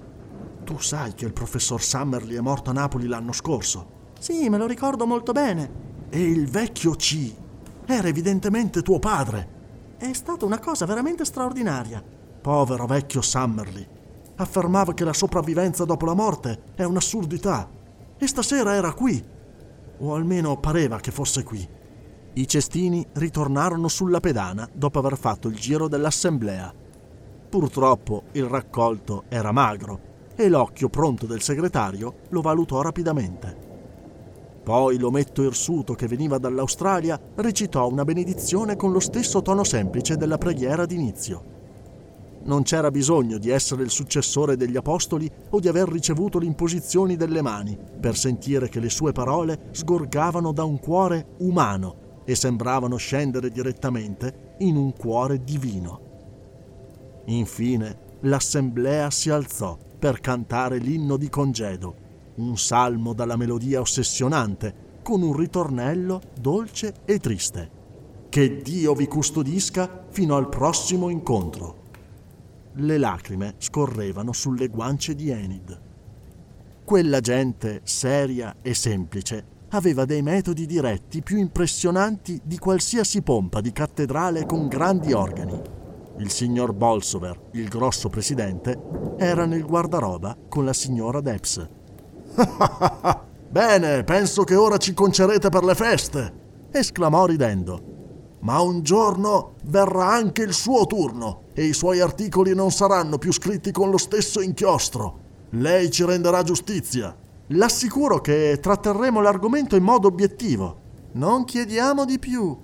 Tu 0.69 0.77
sai 0.77 1.15
che 1.15 1.25
il 1.25 1.33
professor 1.33 1.81
Summerly 1.81 2.35
è 2.35 2.41
morto 2.41 2.69
a 2.69 2.73
Napoli 2.73 3.07
l'anno 3.07 3.31
scorso? 3.31 4.11
Sì, 4.19 4.49
me 4.49 4.59
lo 4.59 4.67
ricordo 4.67 5.07
molto 5.07 5.31
bene. 5.31 6.07
E 6.11 6.21
il 6.21 6.47
vecchio 6.47 6.91
C 6.91 7.33
era 7.87 8.07
evidentemente 8.07 8.83
tuo 8.83 8.99
padre. 8.99 9.95
È 9.97 10.13
stata 10.13 10.45
una 10.45 10.59
cosa 10.59 10.85
veramente 10.85 11.25
straordinaria. 11.25 12.03
Povero 12.39 12.85
vecchio 12.85 13.23
Summerly. 13.23 13.83
Affermava 14.35 14.93
che 14.93 15.03
la 15.03 15.11
sopravvivenza 15.11 15.85
dopo 15.85 16.05
la 16.05 16.13
morte 16.13 16.65
è 16.75 16.83
un'assurdità. 16.83 17.67
E 18.15 18.27
stasera 18.27 18.75
era 18.75 18.93
qui. 18.93 19.25
O 19.97 20.13
almeno 20.13 20.59
pareva 20.59 20.99
che 20.99 21.09
fosse 21.09 21.41
qui. 21.41 21.67
I 22.33 22.47
cestini 22.47 23.03
ritornarono 23.13 23.87
sulla 23.87 24.19
pedana 24.19 24.69
dopo 24.71 24.99
aver 24.99 25.17
fatto 25.17 25.47
il 25.47 25.55
giro 25.55 25.87
dell'assemblea. 25.87 26.71
Purtroppo 27.49 28.25
il 28.33 28.43
raccolto 28.43 29.23
era 29.29 29.51
magro 29.51 30.08
e 30.39 30.47
l'occhio 30.47 30.87
pronto 30.87 31.25
del 31.25 31.41
segretario 31.41 32.19
lo 32.29 32.39
valutò 32.39 32.81
rapidamente. 32.81 33.67
Poi 34.63 34.97
l'ometto 34.97 35.43
irsuto 35.43 35.95
che 35.95 36.07
veniva 36.07 36.37
dall'Australia 36.37 37.19
recitò 37.35 37.89
una 37.89 38.05
benedizione 38.05 38.77
con 38.77 38.93
lo 38.93 39.01
stesso 39.01 39.41
tono 39.41 39.65
semplice 39.65 40.15
della 40.15 40.37
preghiera 40.37 40.85
d'inizio. 40.85 41.43
Non 42.43 42.63
c'era 42.63 42.89
bisogno 42.89 43.37
di 43.37 43.49
essere 43.49 43.83
il 43.83 43.89
successore 43.89 44.55
degli 44.55 44.77
apostoli 44.77 45.29
o 45.49 45.59
di 45.59 45.67
aver 45.67 45.89
ricevuto 45.89 46.39
le 46.39 46.45
imposizioni 46.45 47.17
delle 47.17 47.41
mani 47.41 47.77
per 47.99 48.15
sentire 48.15 48.69
che 48.69 48.79
le 48.79 48.89
sue 48.89 49.11
parole 49.11 49.67
sgorgavano 49.71 50.53
da 50.53 50.63
un 50.63 50.79
cuore 50.79 51.35
umano 51.39 52.23
e 52.23 52.33
sembravano 52.35 52.95
scendere 52.95 53.49
direttamente 53.49 54.55
in 54.59 54.77
un 54.77 54.93
cuore 54.93 55.43
divino. 55.43 55.99
Infine 57.25 58.07
l'assemblea 58.21 59.09
si 59.09 59.29
alzò 59.29 59.77
per 59.99 60.21
cantare 60.21 60.77
l'inno 60.77 61.17
di 61.17 61.29
congedo, 61.29 61.95
un 62.35 62.57
salmo 62.57 63.13
dalla 63.13 63.35
melodia 63.35 63.81
ossessionante, 63.81 64.87
con 65.03 65.21
un 65.21 65.35
ritornello 65.35 66.21
dolce 66.39 66.93
e 67.03 67.19
triste. 67.19 67.77
Che 68.29 68.61
Dio 68.61 68.93
vi 68.93 69.07
custodisca 69.07 70.05
fino 70.09 70.37
al 70.37 70.47
prossimo 70.47 71.09
incontro. 71.09 71.87
Le 72.73 72.97
lacrime 72.97 73.55
scorrevano 73.57 74.31
sulle 74.31 74.67
guance 74.69 75.15
di 75.15 75.29
Enid. 75.29 75.81
Quella 76.85 77.19
gente 77.19 77.81
seria 77.83 78.55
e 78.61 78.73
semplice 78.73 79.57
aveva 79.69 80.05
dei 80.05 80.21
metodi 80.21 80.65
diretti 80.65 81.21
più 81.21 81.37
impressionanti 81.37 82.39
di 82.43 82.57
qualsiasi 82.57 83.21
pompa 83.21 83.61
di 83.61 83.71
cattedrale 83.71 84.45
con 84.45 84.67
grandi 84.67 85.13
organi. 85.13 85.61
Il 86.17 86.31
signor 86.31 86.73
Bolsover, 86.73 87.39
il 87.53 87.67
grosso 87.67 88.09
presidente, 88.09 88.98
era 89.19 89.45
nel 89.45 89.65
guardaroba 89.65 90.35
con 90.47 90.63
la 90.63 90.71
signora 90.71 91.19
Debs. 91.19 91.67
Bene, 93.49 94.03
penso 94.05 94.45
che 94.45 94.55
ora 94.55 94.77
ci 94.77 94.93
concerete 94.93 95.49
per 95.49 95.65
le 95.65 95.75
feste, 95.75 96.33
esclamò 96.71 97.25
ridendo. 97.25 97.97
Ma 98.41 98.61
un 98.61 98.81
giorno 98.81 99.55
verrà 99.65 100.13
anche 100.13 100.43
il 100.43 100.53
suo 100.53 100.85
turno 100.85 101.41
e 101.53 101.65
i 101.65 101.73
suoi 101.73 101.99
articoli 101.99 102.55
non 102.55 102.71
saranno 102.71 103.17
più 103.17 103.33
scritti 103.33 103.71
con 103.71 103.89
lo 103.89 103.97
stesso 103.97 104.39
inchiostro. 104.39 105.19
Lei 105.49 105.91
ci 105.91 106.05
renderà 106.05 106.41
giustizia. 106.43 107.13
L'assicuro 107.47 108.21
che 108.21 108.59
tratterremo 108.61 109.19
l'argomento 109.19 109.75
in 109.75 109.83
modo 109.83 110.07
obiettivo. 110.07 110.87
Non 111.13 111.43
chiediamo 111.43 112.05
di 112.05 112.19
più. 112.19 112.57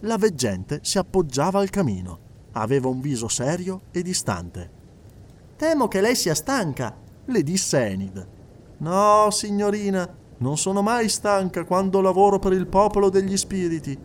La 0.00 0.18
veggente 0.18 0.80
si 0.82 0.98
appoggiava 0.98 1.60
al 1.60 1.70
camino. 1.70 2.18
Aveva 2.52 2.88
un 2.88 3.00
viso 3.00 3.28
serio 3.28 3.82
e 3.90 4.02
distante. 4.02 4.73
Temo 5.56 5.88
che 5.88 6.00
lei 6.00 6.16
sia 6.16 6.34
stanca, 6.34 6.96
le 7.26 7.42
disse 7.42 7.86
Enid. 7.86 8.28
No, 8.78 9.30
signorina, 9.30 10.08
non 10.38 10.58
sono 10.58 10.82
mai 10.82 11.08
stanca 11.08 11.64
quando 11.64 12.00
lavoro 12.00 12.38
per 12.38 12.52
il 12.52 12.66
popolo 12.66 13.08
degli 13.08 13.36
spiriti. 13.36 13.96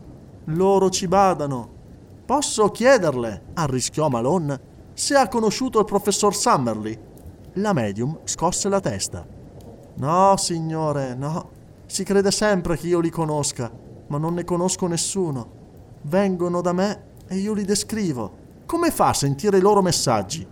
Loro 0.46 0.90
ci 0.90 1.08
badano. 1.08 1.78
Posso 2.26 2.70
chiederle, 2.70 3.46
arrischiò 3.56 4.10
Malone, 4.10 4.68
se 4.94 5.16
ha 5.16 5.28
conosciuto 5.28 5.80
il 5.80 5.86
professor 5.86 6.36
Summerly? 6.36 6.98
La 7.54 7.74
medium 7.74 8.20
scosse 8.26 8.70
la 8.70 8.80
testa. 8.80 9.26
No, 9.96 10.38
signore, 10.38 11.16
no. 11.16 11.50
Si 11.88 12.04
crede 12.04 12.30
sempre 12.30 12.78
che 12.78 12.88
io 12.88 13.00
li 13.00 13.10
conosca, 13.10 13.72
ma 14.08 14.18
non 14.20 14.36
ne 14.36 14.44
conosco 14.44 14.86
nessuno. 14.86 15.58
Vengono 16.04 16.62
da 16.62 16.74
me 16.74 17.04
e 17.28 17.38
io 17.38 17.54
li 17.54 17.66
descrivo. 17.66 18.38
Come 18.68 18.92
fa 18.92 19.08
a 19.08 19.14
sentire 19.14 19.58
i 19.58 19.62
loro 19.62 19.82
messaggi? 19.82 20.48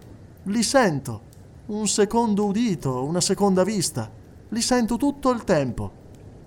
Li 0.48 0.64
sento. 0.64 1.22
Un 1.68 1.88
secondo 1.88 2.46
udito, 2.46 3.04
una 3.04 3.20
seconda 3.20 3.64
vista. 3.64 4.10
Li 4.50 4.62
sento 4.62 4.96
tutto 4.96 5.30
il 5.32 5.44
tempo. 5.44 5.92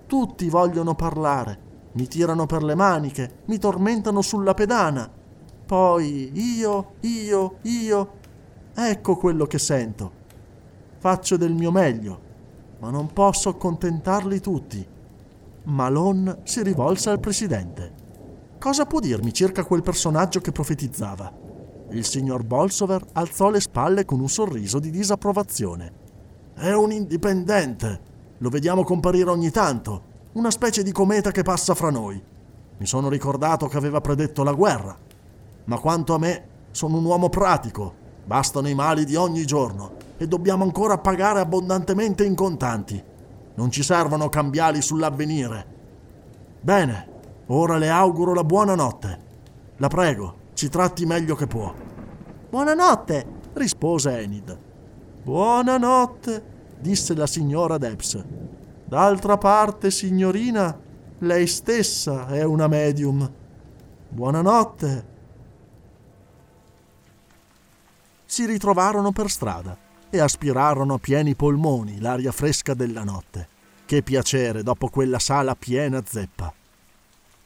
Tutti 0.07 0.49
vogliono 0.49 0.95
parlare. 0.95 1.69
Mi 1.93 2.07
tirano 2.07 2.47
per 2.47 2.63
le 2.63 2.73
maniche, 2.73 3.41
mi 3.45 3.59
tormentano 3.59 4.21
sulla 4.21 4.55
pedana. 4.55 5.07
Poi 5.65 6.31
io, 6.33 6.93
io, 7.01 7.57
io. 7.61 8.11
Ecco 8.73 9.17
quello 9.17 9.45
che 9.45 9.59
sento. 9.59 10.11
Faccio 10.97 11.37
del 11.37 11.53
mio 11.53 11.71
meglio, 11.71 12.19
ma 12.79 12.89
non 12.89 13.13
posso 13.13 13.49
accontentarli 13.49 14.39
tutti. 14.39 14.83
Malone 15.63 16.39
si 16.43 16.63
rivolse 16.63 17.11
al 17.11 17.19
presidente. 17.19 17.93
Cosa 18.57 18.85
può 18.85 18.99
dirmi 18.99 19.31
circa 19.31 19.63
quel 19.63 19.83
personaggio 19.83 20.39
che 20.39 20.51
profetizzava? 20.51 21.40
Il 21.93 22.05
signor 22.05 22.43
Bolsover 22.43 23.05
alzò 23.13 23.49
le 23.49 23.59
spalle 23.59 24.05
con 24.05 24.21
un 24.21 24.29
sorriso 24.29 24.79
di 24.79 24.89
disapprovazione. 24.91 25.91
È 26.53 26.71
un 26.71 26.93
indipendente. 26.93 27.99
Lo 28.37 28.47
vediamo 28.47 28.85
comparire 28.85 29.29
ogni 29.29 29.51
tanto. 29.51 30.09
Una 30.33 30.51
specie 30.51 30.83
di 30.83 30.93
cometa 30.93 31.31
che 31.31 31.43
passa 31.43 31.75
fra 31.75 31.89
noi. 31.89 32.21
Mi 32.77 32.85
sono 32.85 33.09
ricordato 33.09 33.67
che 33.67 33.75
aveva 33.75 33.99
predetto 33.99 34.41
la 34.43 34.53
guerra. 34.53 34.97
Ma 35.65 35.79
quanto 35.79 36.13
a 36.13 36.17
me, 36.17 36.47
sono 36.71 36.97
un 36.97 37.03
uomo 37.03 37.27
pratico. 37.27 37.93
Bastano 38.23 38.69
i 38.69 38.73
mali 38.73 39.03
di 39.03 39.15
ogni 39.15 39.45
giorno 39.45 39.91
e 40.17 40.27
dobbiamo 40.29 40.63
ancora 40.63 40.97
pagare 40.97 41.41
abbondantemente 41.41 42.23
in 42.23 42.35
contanti. 42.35 43.03
Non 43.55 43.69
ci 43.69 43.83
servono 43.83 44.29
cambiali 44.29 44.81
sull'avvenire. 44.81 45.65
Bene, 46.61 47.07
ora 47.47 47.75
le 47.77 47.89
auguro 47.89 48.33
la 48.33 48.45
buonanotte. 48.45 49.19
La 49.77 49.87
prego, 49.89 50.35
ci 50.61 50.69
tratti 50.69 51.07
meglio 51.07 51.33
che 51.33 51.47
può. 51.47 51.73
Buonanotte, 52.51 53.25
rispose 53.53 54.19
Enid. 54.19 54.59
Buonanotte, 55.23 56.75
disse 56.79 57.15
la 57.15 57.25
signora 57.25 57.79
Debs. 57.79 58.23
D'altra 58.85 59.39
parte, 59.39 59.89
signorina, 59.89 60.79
lei 61.17 61.47
stessa 61.47 62.27
è 62.27 62.43
una 62.43 62.67
medium. 62.67 63.27
Buonanotte. 64.07 65.05
Si 68.23 68.45
ritrovarono 68.45 69.11
per 69.11 69.31
strada 69.31 69.75
e 70.11 70.19
aspirarono 70.19 70.93
a 70.93 70.99
pieni 70.99 71.33
polmoni 71.33 71.99
l'aria 71.99 72.31
fresca 72.31 72.75
della 72.75 73.03
notte. 73.03 73.47
Che 73.83 74.03
piacere 74.03 74.61
dopo 74.61 74.89
quella 74.89 75.17
sala 75.17 75.55
piena 75.55 76.03
zeppa. 76.05 76.53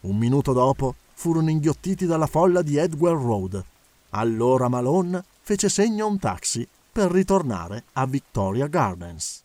Un 0.01 0.17
minuto 0.17 0.51
dopo 0.51 0.95
furono 1.15 1.49
inghiottiti 1.49 2.05
dalla 2.05 2.27
folla 2.27 2.61
di 2.61 2.77
Edgware 2.77 3.15
Road. 3.15 3.63
Allora 4.11 4.67
Malone 4.67 5.23
fece 5.41 5.69
segno 5.69 6.05
a 6.05 6.09
un 6.09 6.19
taxi 6.19 6.67
per 6.91 7.11
ritornare 7.11 7.85
a 7.93 8.05
Victoria 8.05 8.67
Gardens. 8.67 9.44